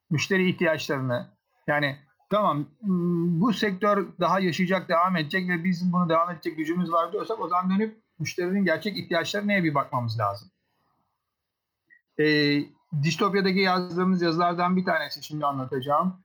Müşteri 0.10 0.50
ihtiyaçlarını 0.50 1.28
yani 1.68 1.98
tamam 2.30 2.66
hmm, 2.82 3.42
bu 3.42 3.54
sektör 3.54 4.08
daha 4.20 4.40
yaşayacak, 4.40 4.90
devam 4.90 5.18
edecek 5.18 5.50
ve 5.50 5.64
bizim 5.64 5.94
bunu 5.94 6.10
devam 6.10 6.32
edecek 6.32 6.58
gücümüz 6.58 6.92
var 6.92 7.12
diyorsak 7.12 7.40
o 7.40 7.48
zaman 7.48 7.70
dönüp 7.70 8.04
müşterinin 8.20 8.66
gerçek 8.66 8.98
ihtiyaçları 8.98 9.48
neye 9.48 9.64
bir 9.64 9.76
bakmamız 9.76 10.20
lazım. 10.20 10.52
E, 12.20 12.26
distopyadaki 13.04 13.60
yazdığımız 13.60 14.22
yazılardan 14.22 14.76
bir 14.76 14.86
tanesi 14.86 15.24
şimdi 15.24 15.46
anlatacağım. 15.46 16.24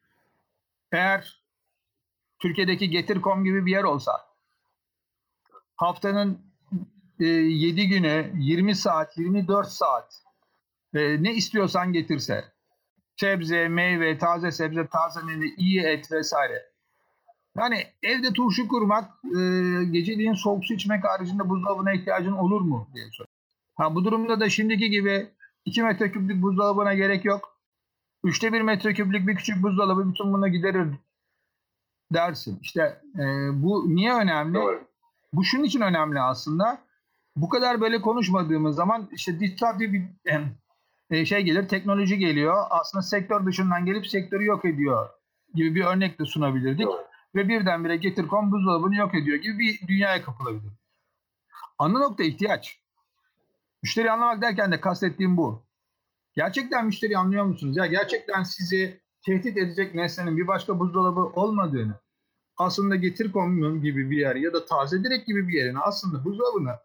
Eğer 0.92 1.37
Türkiye'deki 2.38 2.90
Getir.com 2.90 3.44
gibi 3.44 3.66
bir 3.66 3.70
yer 3.70 3.84
olsa 3.84 4.12
haftanın 5.76 6.40
e, 7.20 7.24
7 7.24 7.88
günü 7.88 8.32
20 8.38 8.74
saat, 8.74 9.18
24 9.18 9.68
saat 9.68 10.22
e, 10.94 11.22
ne 11.22 11.34
istiyorsan 11.34 11.92
getirse 11.92 12.44
sebze, 13.16 13.68
meyve, 13.68 14.18
taze 14.18 14.50
sebze, 14.50 14.86
taze 14.86 15.22
meyve, 15.22 15.46
iyi 15.56 15.80
et 15.80 16.12
vesaire. 16.12 16.68
Yani 17.56 17.84
evde 18.02 18.32
turşu 18.32 18.68
kurmak, 18.68 19.10
e, 19.24 19.40
geceliğin 19.84 20.34
soğuk 20.34 20.64
su 20.64 20.74
içmek 20.74 21.04
haricinde 21.04 21.48
buzdolabına 21.48 21.92
ihtiyacın 21.92 22.32
olur 22.32 22.60
mu 22.60 22.88
diye 22.94 23.04
soruyor. 23.04 23.28
Ha, 23.74 23.94
bu 23.94 24.04
durumda 24.04 24.40
da 24.40 24.48
şimdiki 24.48 24.90
gibi 24.90 25.30
2 25.64 25.82
metreküplük 25.82 26.42
buzdolabına 26.42 26.94
gerek 26.94 27.24
yok. 27.24 27.58
3'te 28.24 28.52
1 28.52 28.60
metreküplük 28.60 29.28
bir 29.28 29.36
küçük 29.36 29.62
buzdolabı 29.62 30.10
bütün 30.10 30.32
bunu 30.32 30.48
giderir 30.48 30.88
dersin. 32.12 32.58
İşte 32.62 33.00
e, 33.14 33.24
bu 33.62 33.94
niye 33.94 34.14
önemli? 34.14 34.54
Doğru. 34.54 34.84
Bu 35.32 35.44
şunun 35.44 35.64
için 35.64 35.80
önemli 35.80 36.20
aslında. 36.20 36.78
Bu 37.36 37.48
kadar 37.48 37.80
böyle 37.80 38.00
konuşmadığımız 38.00 38.76
zaman 38.76 39.08
işte 39.12 39.40
disruptive 39.40 39.92
bir 39.92 40.02
e, 41.10 41.26
şey 41.26 41.42
gelir, 41.42 41.68
teknoloji 41.68 42.18
geliyor. 42.18 42.64
Aslında 42.70 43.02
sektör 43.02 43.46
dışından 43.46 43.86
gelip 43.86 44.06
sektörü 44.06 44.44
yok 44.44 44.64
ediyor 44.64 45.08
gibi 45.54 45.74
bir 45.74 45.84
örnek 45.84 46.18
de 46.18 46.24
sunabilirdik. 46.24 46.86
Doğru. 46.86 47.08
Ve 47.34 47.48
birdenbire 47.48 47.96
Getir.com 47.96 48.52
buzdolabını 48.52 48.96
yok 48.96 49.14
ediyor 49.14 49.38
gibi 49.38 49.58
bir 49.58 49.88
dünyaya 49.88 50.22
kapılabilir. 50.22 50.72
Ana 51.78 51.98
nokta 51.98 52.24
ihtiyaç. 52.24 52.80
Müşteri 53.82 54.10
anlamak 54.10 54.42
derken 54.42 54.72
de 54.72 54.80
kastettiğim 54.80 55.36
bu. 55.36 55.62
Gerçekten 56.34 56.86
müşteri 56.86 57.18
anlıyor 57.18 57.44
musunuz? 57.44 57.76
Ya 57.76 57.86
gerçekten 57.86 58.42
sizi 58.42 59.00
tehdit 59.26 59.56
edecek 59.56 59.94
nesnenin 59.94 60.36
bir 60.36 60.46
başka 60.46 60.78
buzdolabı 60.78 61.20
olmadığını, 61.20 61.94
aslında 62.56 62.96
Getir.com 62.96 63.82
gibi 63.82 64.10
bir 64.10 64.18
yer 64.18 64.36
ya 64.36 64.52
da 64.52 64.66
Taze 64.66 65.04
Direkt 65.04 65.26
gibi 65.26 65.48
bir 65.48 65.52
yerin 65.52 65.76
aslında 65.80 66.24
buzdolabını 66.24 66.78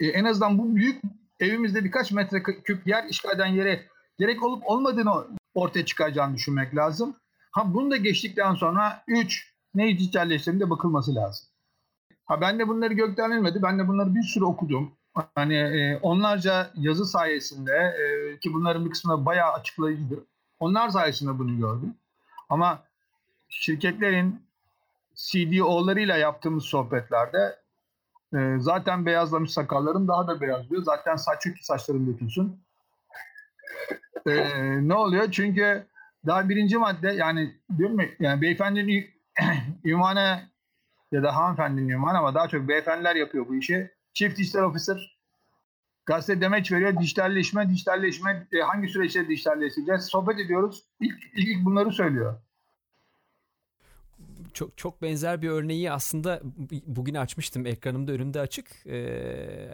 e, 0.00 0.06
en 0.06 0.24
azından 0.24 0.58
bu 0.58 0.76
büyük 0.76 1.02
evimizde 1.40 1.84
birkaç 1.84 2.12
metre 2.12 2.42
küp 2.42 2.86
yer 2.86 3.04
işgal 3.04 3.36
eden 3.36 3.46
yere 3.46 3.86
gerek 4.18 4.42
olup 4.42 4.62
olmadığını 4.66 5.26
ortaya 5.54 5.84
çıkaracağını 5.84 6.34
düşünmek 6.34 6.76
lazım. 6.76 7.16
Ha 7.50 7.74
bunu 7.74 7.90
da 7.90 7.96
geçtikten 7.96 8.54
sonra 8.54 9.04
3 9.08 9.54
ne 9.74 9.98
dijitalleştiğinde 9.98 10.70
bakılması 10.70 11.14
lazım. 11.14 11.48
Ha 12.24 12.40
ben 12.40 12.58
de 12.58 12.68
bunları 12.68 12.94
gökten 12.94 13.30
inmedi. 13.30 13.62
Ben 13.62 13.78
de 13.78 13.88
bunları 13.88 14.14
bir 14.14 14.22
sürü 14.22 14.44
okudum. 14.44 14.92
Hani 15.34 15.54
e, 15.54 15.98
onlarca 16.02 16.70
yazı 16.74 17.04
sayesinde 17.04 17.72
e, 17.72 18.38
ki 18.38 18.54
bunların 18.54 18.84
bir 18.84 18.90
kısmı 18.90 19.26
bayağı 19.26 19.52
açıklayıcıdır. 19.52 20.18
Onlar 20.60 20.88
sayesinde 20.88 21.38
bunu 21.38 21.58
gördüm. 21.58 21.94
Ama 22.48 22.82
şirketlerin 23.48 24.46
CDO'larıyla 25.14 26.16
yaptığımız 26.16 26.64
sohbetlerde 26.64 27.58
e, 28.34 28.56
zaten 28.58 29.06
beyazlamış 29.06 29.50
sakallarım 29.50 30.08
daha 30.08 30.26
da 30.26 30.40
beyazlıyor. 30.40 30.82
Zaten 30.82 31.16
saç 31.16 31.46
yok 31.46 31.56
ki 31.56 31.64
saçlarım 31.64 32.14
dökülsün. 32.14 32.60
E, 34.26 34.32
ne 34.88 34.94
oluyor? 34.94 35.30
Çünkü 35.30 35.86
daha 36.26 36.48
birinci 36.48 36.78
madde 36.78 37.08
yani 37.08 37.54
diyorum 37.78 37.96
mu 37.96 38.02
yani 38.20 38.40
beyefendinin 38.40 39.10
ünvanı 39.84 40.40
ya 41.12 41.22
da 41.22 41.36
hanımefendinin 41.36 41.88
ünvanı 41.88 42.18
ama 42.18 42.34
daha 42.34 42.48
çok 42.48 42.68
beyefendiler 42.68 43.16
yapıyor 43.16 43.48
bu 43.48 43.56
işi. 43.56 43.90
Chief 44.14 44.36
Digital 44.36 44.62
Officer 44.62 45.15
gazete 46.06 46.40
demeç 46.40 46.72
veriyor. 46.72 47.00
Dijitalleşme, 47.00 47.70
dijitalleşme 47.70 48.46
e, 48.52 48.58
hangi 48.60 48.88
süreçte 48.88 49.28
dijitalleşeceğiz? 49.28 50.04
Sohbet 50.04 50.38
ediyoruz. 50.38 50.84
İlk, 51.00 51.18
ilk 51.36 51.64
bunları 51.64 51.92
söylüyor 51.92 52.40
çok 54.56 54.78
çok 54.78 55.02
benzer 55.02 55.42
bir 55.42 55.48
örneği 55.48 55.92
aslında 55.92 56.40
bugün 56.86 57.14
açmıştım 57.14 57.66
ekranımda 57.66 58.12
önümde 58.12 58.40
açık. 58.40 58.66
Ee, 58.86 58.96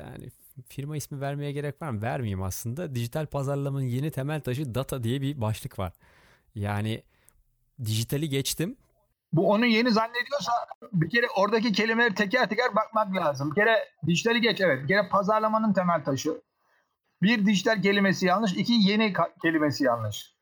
yani 0.07 0.31
firma 0.69 0.97
ismi 0.97 1.21
vermeye 1.21 1.53
gerek 1.53 1.83
var 1.83 1.91
mı? 1.91 2.03
Vermeyeyim 2.03 2.43
aslında. 2.43 2.95
Dijital 2.95 3.27
pazarlamanın 3.27 3.85
yeni 3.85 4.11
temel 4.11 4.41
taşı 4.41 4.75
data 4.75 5.03
diye 5.03 5.23
bir 5.23 5.41
başlık 5.41 5.79
var. 5.79 5.93
Yani 6.55 7.03
dijitali 7.85 8.29
geçtim. 8.29 8.77
Bu 9.33 9.51
onu 9.51 9.67
yeni 9.67 9.91
zannediyorsa 9.91 10.53
bir 10.93 11.11
kere 11.11 11.27
oradaki 11.37 11.73
kelimeleri 11.73 12.15
teker 12.15 12.49
teker 12.49 12.75
bakmak 12.75 13.17
lazım. 13.17 13.51
Bir 13.51 13.55
kere 13.55 13.89
dijitali 14.07 14.41
geç 14.41 14.61
evet. 14.61 14.83
Bir 14.83 14.89
kere 14.89 15.09
pazarlamanın 15.09 15.73
temel 15.73 16.05
taşı. 16.05 16.43
Bir 17.23 17.47
dijital 17.47 17.83
kelimesi 17.83 18.27
yanlış, 18.27 18.53
iki 18.53 18.73
yeni 18.73 19.13
kelimesi 19.43 19.85
yanlış. 19.85 20.35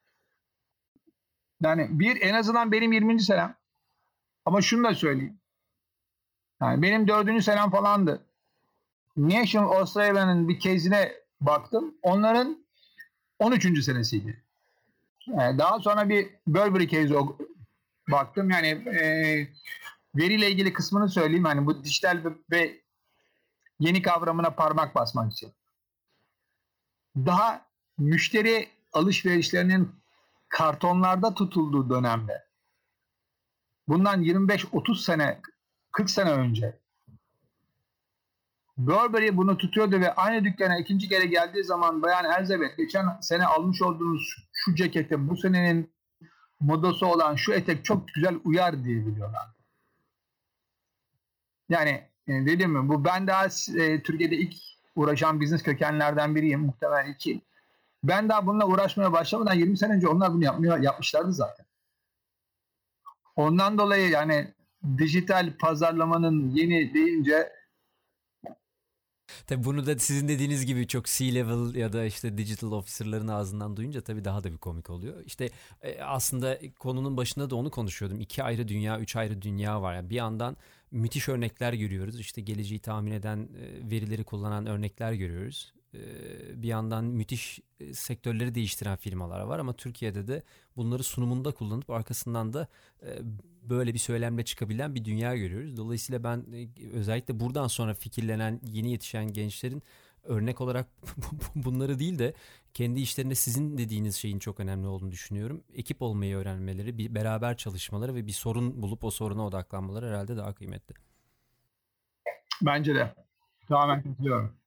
Yani 1.61 1.89
bir 1.91 2.23
en 2.23 2.35
azından 2.35 2.73
benim 2.73 2.93
20. 2.93 3.21
senem. 3.21 3.57
Ama 4.45 4.63
şunu 4.63 4.85
da 4.85 4.95
söyleyeyim. 4.95 5.41
Yani 6.61 6.83
benim 6.83 7.09
dördüncü 7.09 7.43
senem 7.43 7.71
falandı. 7.71 8.27
National 9.17 9.73
Australia'nın 9.73 10.49
bir 10.49 10.61
case'ine 10.61 11.13
baktım. 11.41 11.95
Onların 12.03 12.67
13. 13.39 13.85
senesiydi. 13.85 14.45
Yani 15.27 15.59
daha 15.59 15.81
sonra 15.81 16.09
bir 16.09 16.31
Burberry 16.47 16.89
case 16.89 17.15
baktım. 18.09 18.51
Yani 18.51 18.69
e, 18.69 19.03
veriyle 20.15 20.51
ilgili 20.51 20.73
kısmını 20.73 21.09
söyleyeyim. 21.09 21.45
Yani 21.45 21.67
bu 21.67 21.85
dijital 21.85 22.25
ve 22.51 22.81
yeni 23.81 24.03
kavramına 24.03 24.51
parmak 24.51 24.95
basmak 24.95 25.33
için. 25.33 25.53
Daha 27.17 27.67
müşteri 27.99 28.69
alışverişlerinin 28.93 29.93
kartonlarda 30.49 31.35
tutulduğu 31.35 31.91
dönemde 31.91 32.45
bundan 33.89 34.23
25-30 34.23 35.05
sene 35.05 35.41
40 35.93 36.11
sene 36.11 36.31
önce 36.31 36.81
Burberry 38.87 39.37
bunu 39.37 39.57
tutuyordu 39.57 40.01
ve 40.01 40.15
aynı 40.15 40.45
dükkana 40.45 40.79
ikinci 40.79 41.09
kere 41.09 41.27
geldiği 41.27 41.65
zaman 41.65 42.03
Bayan 42.03 42.25
Elizabeth 42.25 42.77
geçen 42.77 43.21
sene 43.21 43.47
almış 43.47 43.83
olduğunuz 43.83 44.37
şu 44.53 44.75
cekete 44.75 45.29
bu 45.29 45.37
senenin 45.37 45.91
modası 46.61 47.07
olan 47.07 47.37
şu 47.37 47.53
etek 47.53 47.85
çok 47.85 48.09
güzel 48.09 48.35
uyar 48.45 48.85
diye 48.85 49.07
biliyorlar. 49.07 49.49
Yani 51.69 51.91
e, 52.29 52.33
dedim 52.33 52.73
mi 52.73 52.89
bu 52.89 53.05
ben 53.05 53.27
daha 53.27 53.45
e, 53.77 54.03
Türkiye'de 54.03 54.37
ilk 54.37 54.55
uğraşan 54.97 55.41
biznes 55.41 55.63
kökenlerden 55.63 56.35
biriyim 56.35 56.61
muhtemelen 56.61 57.13
iki. 57.13 57.41
Ben 58.05 58.29
daha 58.29 58.47
bununla 58.47 58.67
uğraşmaya 58.67 59.13
başlamadan 59.13 59.55
20 59.55 59.79
sene 59.79 59.93
önce 59.93 60.09
onlar 60.09 60.33
bunu 60.33 60.45
yapmıyor, 60.45 60.79
yapmışlardı 60.79 61.33
zaten. 61.33 61.67
Ondan 63.37 63.79
dolayı 63.79 64.09
yani 64.11 64.55
dijital 64.99 65.57
pazarlamanın 65.59 66.51
yeni 66.51 66.95
deyince 66.95 67.53
Tabii 69.47 69.65
bunu 69.65 69.87
da 69.87 69.99
sizin 69.99 70.29
dediğiniz 70.29 70.67
gibi 70.67 70.87
çok 70.87 71.05
C-level 71.05 71.77
ya 71.77 71.93
da 71.93 72.05
işte 72.05 72.39
digital 72.39 72.73
officer'ların 72.73 73.29
ağzından 73.29 73.77
duyunca 73.77 74.01
tabii 74.01 74.25
daha 74.25 74.45
da 74.45 74.53
bir 74.53 74.59
komik 74.59 74.91
oluyor. 74.91 75.25
İşte 75.27 75.51
e, 75.83 76.03
aslında 76.03 76.59
konunun 76.79 77.17
başında 77.17 77.51
da 77.51 77.57
onu 77.57 77.71
konuşuyordum. 77.71 78.21
İki 78.21 78.43
ayrı 78.43 78.69
dünya, 78.69 79.01
üç 79.01 79.17
ayrı 79.17 79.43
dünya 79.43 79.83
var. 79.83 79.95
Yani 79.95 80.11
bir 80.11 80.17
yandan 80.17 80.57
müthiş 80.91 81.29
örnekler 81.29 81.73
görüyoruz. 81.73 82.21
İşte 82.21 82.41
geleceği 82.41 82.81
tahmin 82.81 83.13
eden 83.13 83.39
e, 83.39 83.91
verileri 83.91 84.25
kullanan 84.25 84.67
örnekler 84.67 85.13
görüyoruz. 85.13 85.73
Ee, 85.95 86.63
bir 86.63 86.69
yandan 86.69 87.05
müthiş 87.05 87.61
e, 87.81 87.95
sektörleri 87.95 88.55
değiştiren 88.55 88.97
firmalar 88.97 89.41
var 89.41 89.59
ama 89.59 89.73
Türkiye'de 89.73 90.27
de 90.27 90.43
bunları 90.77 91.03
sunumunda 91.03 91.53
kullanıp 91.53 91.91
arkasından 91.91 92.53
da 92.53 92.69
e, 93.03 93.19
böyle 93.63 93.95
bir 93.95 93.99
söylemle 93.99 94.45
çıkabilen 94.45 94.95
bir 94.95 95.05
dünya 95.05 95.37
görüyoruz. 95.37 95.77
Dolayısıyla 95.77 96.25
ben 96.25 96.45
e, 96.53 96.91
özellikle 96.93 97.41
buradan 97.41 97.67
sonra 97.67 97.95
fikirlenen 97.95 98.61
yeni 98.73 98.91
yetişen 98.91 99.33
gençlerin 99.33 99.83
örnek 100.25 100.61
olarak 100.61 100.87
bunları 101.55 101.99
değil 101.99 102.19
de 102.19 102.35
kendi 102.75 103.01
işlerinde 103.01 103.35
sizin 103.35 103.79
dediğiniz 103.79 104.17
şeyin 104.17 104.39
çok 104.39 104.61
önemli 104.61 104.87
olduğunu 104.87 105.11
düşünüyorum. 105.11 105.65
Ekip 105.75 106.03
olmayı 106.03 106.37
öğrenmeleri, 106.37 106.99
bir 106.99 107.15
beraber 107.15 107.57
çalışmaları 107.57 108.15
ve 108.15 108.27
bir 108.27 108.33
sorun 108.33 108.83
bulup 108.83 109.05
o 109.05 109.11
soruna 109.11 109.47
odaklanmaları 109.47 110.09
herhalde 110.09 110.37
daha 110.37 110.55
kıymetli. 110.55 110.95
Bence 112.63 112.95
de. 112.95 113.15
Tamamen 113.69 114.03
katılıyorum. 114.03 114.60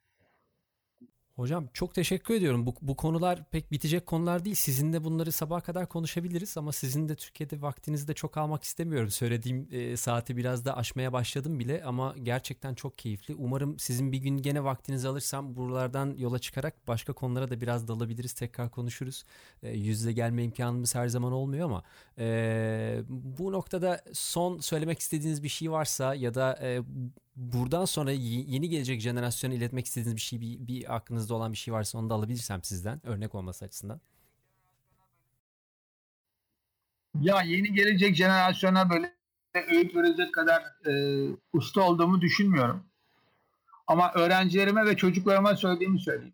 Hocam 1.35 1.67
çok 1.73 1.93
teşekkür 1.95 2.33
ediyorum. 2.33 2.65
Bu, 2.65 2.75
bu 2.81 2.95
konular 2.95 3.43
pek 3.51 3.71
bitecek 3.71 4.05
konular 4.05 4.45
değil. 4.45 4.55
Sizinle 4.55 5.03
bunları 5.03 5.31
sabah 5.31 5.63
kadar 5.63 5.89
konuşabiliriz 5.89 6.57
ama 6.57 6.71
sizin 6.71 7.09
de 7.09 7.15
Türkiye'de 7.15 7.61
vaktinizi 7.61 8.07
de 8.07 8.13
çok 8.13 8.37
almak 8.37 8.63
istemiyorum. 8.63 9.09
Söylediğim 9.09 9.67
e, 9.71 9.97
saati 9.97 10.37
biraz 10.37 10.65
da 10.65 10.77
aşmaya 10.77 11.13
başladım 11.13 11.59
bile 11.59 11.83
ama 11.83 12.15
gerçekten 12.23 12.73
çok 12.75 12.97
keyifli. 12.97 13.35
Umarım 13.35 13.79
sizin 13.79 14.11
bir 14.11 14.17
gün 14.17 14.37
gene 14.37 14.63
vaktinizi 14.63 15.07
alırsam 15.07 15.55
buralardan 15.55 16.15
yola 16.17 16.39
çıkarak 16.39 16.87
başka 16.87 17.13
konulara 17.13 17.49
da 17.49 17.61
biraz 17.61 17.87
dalabiliriz. 17.87 18.33
Tekrar 18.33 18.71
konuşuruz. 18.71 19.23
E, 19.63 19.69
yüzle 19.69 20.13
gelme 20.13 20.43
imkanımız 20.43 20.95
her 20.95 21.07
zaman 21.07 21.31
olmuyor 21.31 21.65
ama 21.65 21.83
e, 22.17 23.01
bu 23.09 23.51
noktada 23.51 24.01
son 24.13 24.59
söylemek 24.59 24.99
istediğiniz 24.99 25.43
bir 25.43 25.49
şey 25.49 25.71
varsa 25.71 26.15
ya 26.15 26.33
da 26.33 26.59
e, 26.61 26.81
buradan 27.35 27.85
sonra 27.85 28.11
yeni 28.11 28.69
gelecek 28.69 29.01
jenerasyona 29.01 29.53
iletmek 29.53 29.85
istediğiniz 29.85 30.15
bir 30.15 30.21
şey, 30.21 30.41
bir, 30.41 30.67
bir 30.67 30.95
aklınızda 30.95 31.35
olan 31.35 31.51
bir 31.51 31.57
şey 31.57 31.73
varsa 31.73 31.97
onu 31.97 32.09
da 32.09 32.13
alabilirsem 32.13 32.63
sizden 32.63 33.05
örnek 33.05 33.35
olması 33.35 33.65
açısından. 33.65 34.01
Ya 37.21 37.41
yeni 37.41 37.73
gelecek 37.73 38.15
jenerasyona 38.15 38.89
böyle 38.89 39.13
öğüt 39.55 39.95
verecek 39.95 40.33
kadar 40.33 40.63
e, 40.87 40.93
usta 41.53 41.81
olduğumu 41.81 42.21
düşünmüyorum. 42.21 42.83
Ama 43.87 44.13
öğrencilerime 44.13 44.85
ve 44.85 44.97
çocuklarıma 44.97 45.55
söylediğimi 45.55 45.99
söyleyeyim. 45.99 46.33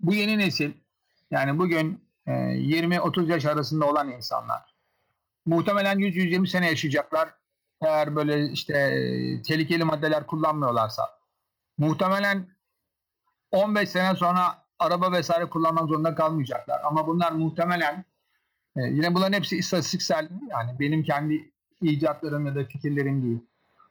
Bu 0.00 0.14
yeni 0.14 0.38
nesil 0.38 0.72
yani 1.30 1.58
bugün 1.58 2.00
e, 2.26 2.30
20-30 2.30 3.30
yaş 3.30 3.44
arasında 3.44 3.86
olan 3.86 4.10
insanlar 4.10 4.74
muhtemelen 5.46 5.98
100-120 5.98 6.46
sene 6.46 6.66
yaşayacaklar 6.66 7.28
eğer 7.82 8.16
böyle 8.16 8.50
işte 8.50 8.72
tehlikeli 9.46 9.84
maddeler 9.84 10.26
kullanmıyorlarsa 10.26 11.18
muhtemelen 11.78 12.46
15 13.50 13.88
sene 13.88 14.16
sonra 14.16 14.64
araba 14.78 15.12
vesaire 15.12 15.44
kullanmak 15.44 15.88
zorunda 15.88 16.14
kalmayacaklar. 16.14 16.80
Ama 16.84 17.06
bunlar 17.06 17.32
muhtemelen 17.32 18.04
yine 18.76 19.14
bunların 19.14 19.32
hepsi 19.32 19.56
istatistiksel 19.56 20.28
yani 20.50 20.80
benim 20.80 21.02
kendi 21.02 21.50
icatlarım 21.82 22.46
ya 22.46 22.54
da 22.54 22.64
fikirlerim 22.64 23.22
değil. 23.22 23.38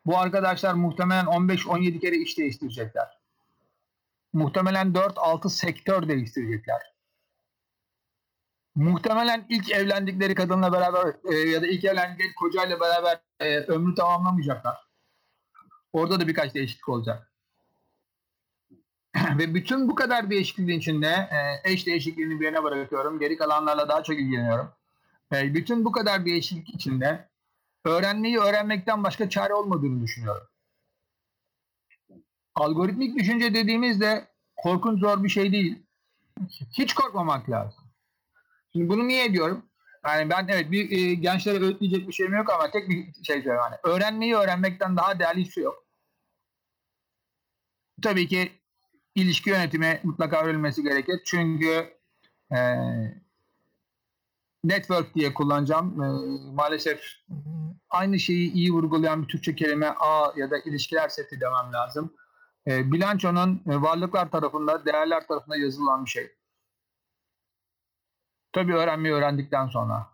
Bu 0.05 0.17
arkadaşlar 0.17 0.73
muhtemelen 0.73 1.25
15-17 1.25 1.99
kere 1.99 2.15
iş 2.15 2.37
değiştirecekler. 2.37 3.17
Muhtemelen 4.33 4.93
4-6 4.93 5.49
sektör 5.49 6.07
değiştirecekler 6.07 6.96
muhtemelen 8.77 9.45
ilk 9.49 9.71
evlendikleri 9.71 10.35
kadınla 10.35 10.73
beraber 10.73 11.15
e, 11.31 11.35
ya 11.35 11.61
da 11.61 11.67
ilk 11.67 11.83
evlendikleri 11.83 12.35
kocayla 12.35 12.79
beraber 12.79 13.19
e, 13.39 13.57
ömrü 13.57 13.95
tamamlamayacaklar. 13.95 14.87
Orada 15.93 16.19
da 16.19 16.27
birkaç 16.27 16.53
değişiklik 16.53 16.89
olacak. 16.89 17.31
Ve 19.37 19.53
bütün 19.55 19.89
bu 19.89 19.95
kadar 19.95 20.29
değişikliğin 20.29 20.79
içinde 20.79 21.07
e, 21.07 21.71
eş 21.71 21.85
değişikliğini 21.87 22.39
bir 22.39 22.45
yana 22.45 22.63
bırakıyorum. 22.63 23.19
Geri 23.19 23.37
kalanlarla 23.37 23.89
daha 23.89 24.03
çok 24.03 24.19
ilgileniyorum. 24.19 24.69
E, 25.33 25.53
bütün 25.53 25.85
bu 25.85 25.91
kadar 25.91 26.25
değişiklik 26.25 26.75
içinde 26.75 27.29
öğrenmeyi 27.85 28.39
öğrenmekten 28.39 29.03
başka 29.03 29.29
çare 29.29 29.53
olmadığını 29.53 30.03
düşünüyorum. 30.03 30.47
Algoritmik 32.55 33.19
düşünce 33.19 33.53
dediğimizde 33.53 34.27
korkunç 34.55 34.99
zor 34.99 35.23
bir 35.23 35.29
şey 35.29 35.51
değil. 35.51 35.83
Hiç 36.71 36.93
korkmamak 36.93 37.49
lazım. 37.49 37.86
Şimdi 38.77 38.89
bunu 38.89 39.07
niye 39.07 39.33
diyorum? 39.33 39.65
Yani 40.05 40.29
ben 40.29 40.47
evet 40.49 40.71
bir 40.71 40.91
e, 40.91 41.13
gençlere 41.13 41.63
öğütleyecek 41.63 42.07
bir 42.07 42.13
şeyim 42.13 42.33
yok 42.33 42.49
ama 42.49 42.71
tek 42.71 42.89
bir 42.89 43.13
şey 43.13 43.35
söylüyorum. 43.35 43.61
Yani 43.63 43.95
öğrenmeyi 43.95 44.35
öğrenmekten 44.35 44.97
daha 44.97 45.19
değerli 45.19 45.39
hiçbir 45.39 45.51
şey 45.51 45.63
yok. 45.63 45.83
Tabii 48.01 48.27
ki 48.27 48.51
ilişki 49.15 49.49
yönetimi 49.49 49.99
mutlaka 50.03 50.43
öğrenilmesi 50.43 50.83
gerekir. 50.83 51.21
Çünkü 51.25 51.93
e, 52.51 52.59
network 54.63 55.15
diye 55.15 55.33
kullanacağım. 55.33 56.03
E, 56.03 56.07
maalesef 56.53 57.01
aynı 57.89 58.19
şeyi 58.19 58.51
iyi 58.51 58.71
vurgulayan 58.71 59.23
bir 59.23 59.27
Türkçe 59.27 59.55
kelime 59.55 59.87
A 59.87 60.33
ya 60.35 60.51
da 60.51 60.57
ilişkiler 60.57 61.09
seti 61.09 61.41
demem 61.41 61.73
lazım. 61.73 62.13
E, 62.67 62.91
bilançonun 62.91 63.61
e, 63.69 63.81
varlıklar 63.81 64.31
tarafında, 64.31 64.85
değerler 64.85 65.27
tarafında 65.27 65.57
yazılan 65.57 66.05
bir 66.05 66.09
şey. 66.09 66.31
Tabii 68.51 68.75
öğrenmeyi 68.75 69.15
öğrendikten 69.15 69.67
sonra. 69.67 70.13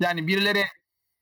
Yani 0.00 0.26
birileri 0.26 0.64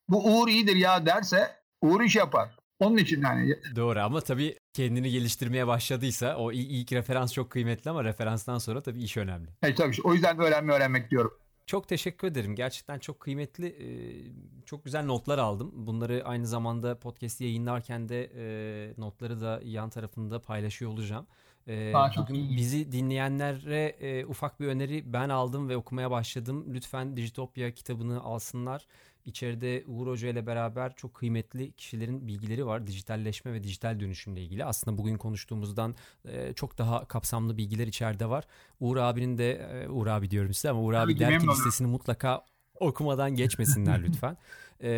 bu 0.09 0.25
Uğur 0.25 0.49
iyidir 0.49 0.77
ya 0.77 1.07
derse 1.07 1.57
Uğur 1.83 2.01
iş 2.01 2.17
yapar. 2.17 2.57
Onun 2.79 2.97
için 2.97 3.23
yani. 3.23 3.57
Doğru 3.77 4.01
ama 4.01 4.21
tabii 4.21 4.59
kendini 4.73 5.11
geliştirmeye 5.11 5.67
başladıysa 5.67 6.37
o 6.37 6.53
ilk 6.53 6.93
referans 6.93 7.33
çok 7.33 7.51
kıymetli 7.51 7.91
ama 7.91 8.05
referanstan 8.05 8.59
sonra 8.59 8.83
tabii 8.83 9.03
iş 9.03 9.17
önemli. 9.17 9.49
Evet 9.63 9.77
tabii 9.77 9.97
o 10.05 10.15
yüzden 10.15 10.39
öğrenme 10.39 10.73
öğrenmek 10.73 11.11
diyorum. 11.11 11.39
Çok 11.67 11.89
teşekkür 11.89 12.29
ederim. 12.29 12.55
Gerçekten 12.55 12.99
çok 12.99 13.21
kıymetli, 13.21 13.67
e, 13.67 13.87
çok 14.67 14.85
güzel 14.85 15.05
notlar 15.05 15.39
aldım. 15.39 15.71
Bunları 15.75 16.23
aynı 16.25 16.47
zamanda 16.47 16.99
podcast 16.99 17.41
yayınlarken 17.41 18.09
de 18.09 18.31
e, 18.35 18.45
notları 18.99 19.41
da 19.41 19.61
yan 19.65 19.91
tarafında 19.91 20.43
paylaşıyor 20.43 20.91
olacağım. 20.91 21.27
E, 21.69 21.93
bugün 22.17 22.57
bizi 22.57 22.93
dinleyenlere 22.93 23.87
e, 24.01 24.27
ufak 24.27 24.61
bir 24.61 24.67
öneri 24.67 25.13
ben 25.13 25.29
aldım 25.29 25.69
ve 25.69 25.77
okumaya 25.77 26.11
başladım. 26.11 26.67
Lütfen 26.75 27.17
Digitopya 27.17 27.71
kitabını 27.75 28.21
alsınlar. 28.23 28.87
İçeride 29.25 29.85
Uğur 29.87 30.07
Hoca 30.07 30.29
ile 30.29 30.47
beraber 30.47 30.95
çok 30.97 31.15
kıymetli 31.15 31.73
kişilerin 31.73 32.27
bilgileri 32.29 32.67
var. 32.67 32.87
Dijitalleşme 32.87 33.53
ve 33.53 33.63
dijital 33.63 34.01
dönüşümle 34.01 34.43
ilgili. 34.43 34.65
Aslında 34.65 34.99
bugün 34.99 35.17
konuştuğumuzdan 35.19 35.95
e, 36.29 36.53
çok 36.53 36.79
daha 36.79 37.05
kapsamlı 37.09 37.57
bilgiler 37.57 37.87
içeride 37.87 38.29
var. 38.29 38.45
Uğur 38.81 38.97
abinin 38.97 39.39
de 39.39 39.53
e, 39.53 39.89
Uğur 39.89 40.07
abi 40.07 40.31
diyorum 40.31 40.55
size 40.55 40.71
ama 40.71 40.81
Uğur 40.81 40.93
Tabii 40.93 41.05
abi 41.05 41.15
ki, 41.15 41.21
dergi 41.21 41.33
memnun 41.33 41.49
olurum. 41.49 41.59
listesini 41.59 41.87
mutlaka 41.87 42.45
okumadan 42.81 43.35
geçmesinler 43.35 44.03
lütfen. 44.09 44.37
E, 44.83 44.91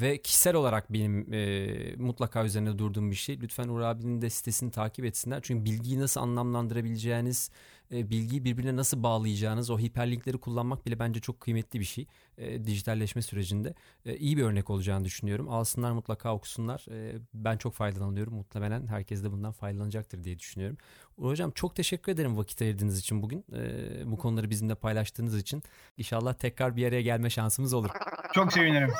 ve 0.00 0.18
kişisel 0.22 0.54
olarak 0.54 0.92
benim 0.92 1.34
e, 1.34 1.96
mutlaka 1.96 2.44
üzerine 2.44 2.78
durduğum 2.78 3.10
bir 3.10 3.16
şey. 3.16 3.40
Lütfen 3.40 3.68
Uğur 3.68 3.80
abinin 3.80 4.22
de 4.22 4.30
sitesini 4.30 4.70
takip 4.70 5.04
etsinler. 5.04 5.40
Çünkü 5.42 5.64
bilgiyi 5.64 6.00
nasıl 6.00 6.20
anlamlandırabileceğiniz, 6.20 7.50
e, 7.94 8.10
bilgiyi 8.10 8.44
birbirine 8.44 8.76
nasıl 8.76 9.02
bağlayacağınız, 9.02 9.70
o 9.70 9.78
hiperlinkleri 9.78 10.38
kullanmak 10.38 10.86
bile 10.86 10.98
bence 10.98 11.20
çok 11.20 11.40
kıymetli 11.40 11.80
bir 11.80 11.84
şey. 11.84 12.06
E, 12.38 12.64
dijitalleşme 12.66 13.22
sürecinde 13.22 13.74
e, 14.06 14.16
iyi 14.16 14.36
bir 14.36 14.42
örnek 14.42 14.70
olacağını 14.70 15.04
düşünüyorum. 15.04 15.48
Alsınlar 15.48 15.92
mutlaka 15.92 16.34
okusunlar. 16.34 16.86
E, 16.90 17.18
ben 17.34 17.56
çok 17.56 17.74
faydalanıyorum. 17.74 18.34
Muhtemelen 18.34 18.86
herkes 18.86 19.24
de 19.24 19.32
bundan 19.32 19.52
faydalanacaktır 19.52 20.24
diye 20.24 20.38
düşünüyorum. 20.38 20.76
Hocam 21.18 21.50
çok 21.50 21.76
teşekkür 21.76 22.12
ederim 22.12 22.36
vakit 22.36 22.62
ayırdığınız 22.62 22.98
için 23.00 23.22
bugün. 23.22 23.44
E, 23.52 24.10
bu 24.10 24.18
konuları 24.18 24.50
bizimle 24.50 24.74
paylaştığınız 24.74 25.38
için. 25.38 25.62
İnşallah 25.96 26.34
tekrar 26.34 26.76
bir 26.76 26.86
araya 26.86 27.02
gelme 27.02 27.30
şansımız 27.30 27.74
olur. 27.74 27.90
Çok 28.34 28.52
sevinirim. 28.52 28.90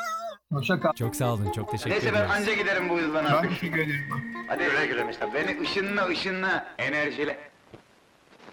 Hoşça 0.52 0.80
kal. 0.80 0.92
Çok 0.92 1.16
sağ 1.16 1.34
olun. 1.34 1.52
Çok 1.52 1.70
teşekkür 1.70 1.90
Neyse 1.90 2.06
ben 2.06 2.18
ederim. 2.18 2.30
anca 2.30 2.54
giderim 2.54 2.88
bu 2.88 2.98
yüzden 2.98 3.24
Ben 3.24 3.30
artık. 3.30 3.50
teşekkür 3.50 3.78
ederim. 3.78 4.04
Hadi 4.48 4.64
güle 4.64 4.86
güle 4.86 5.34
Beni 5.34 5.60
ışınla 5.60 6.06
ışınla 6.08 6.76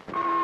Thank 0.06 0.16
you. 0.16 0.41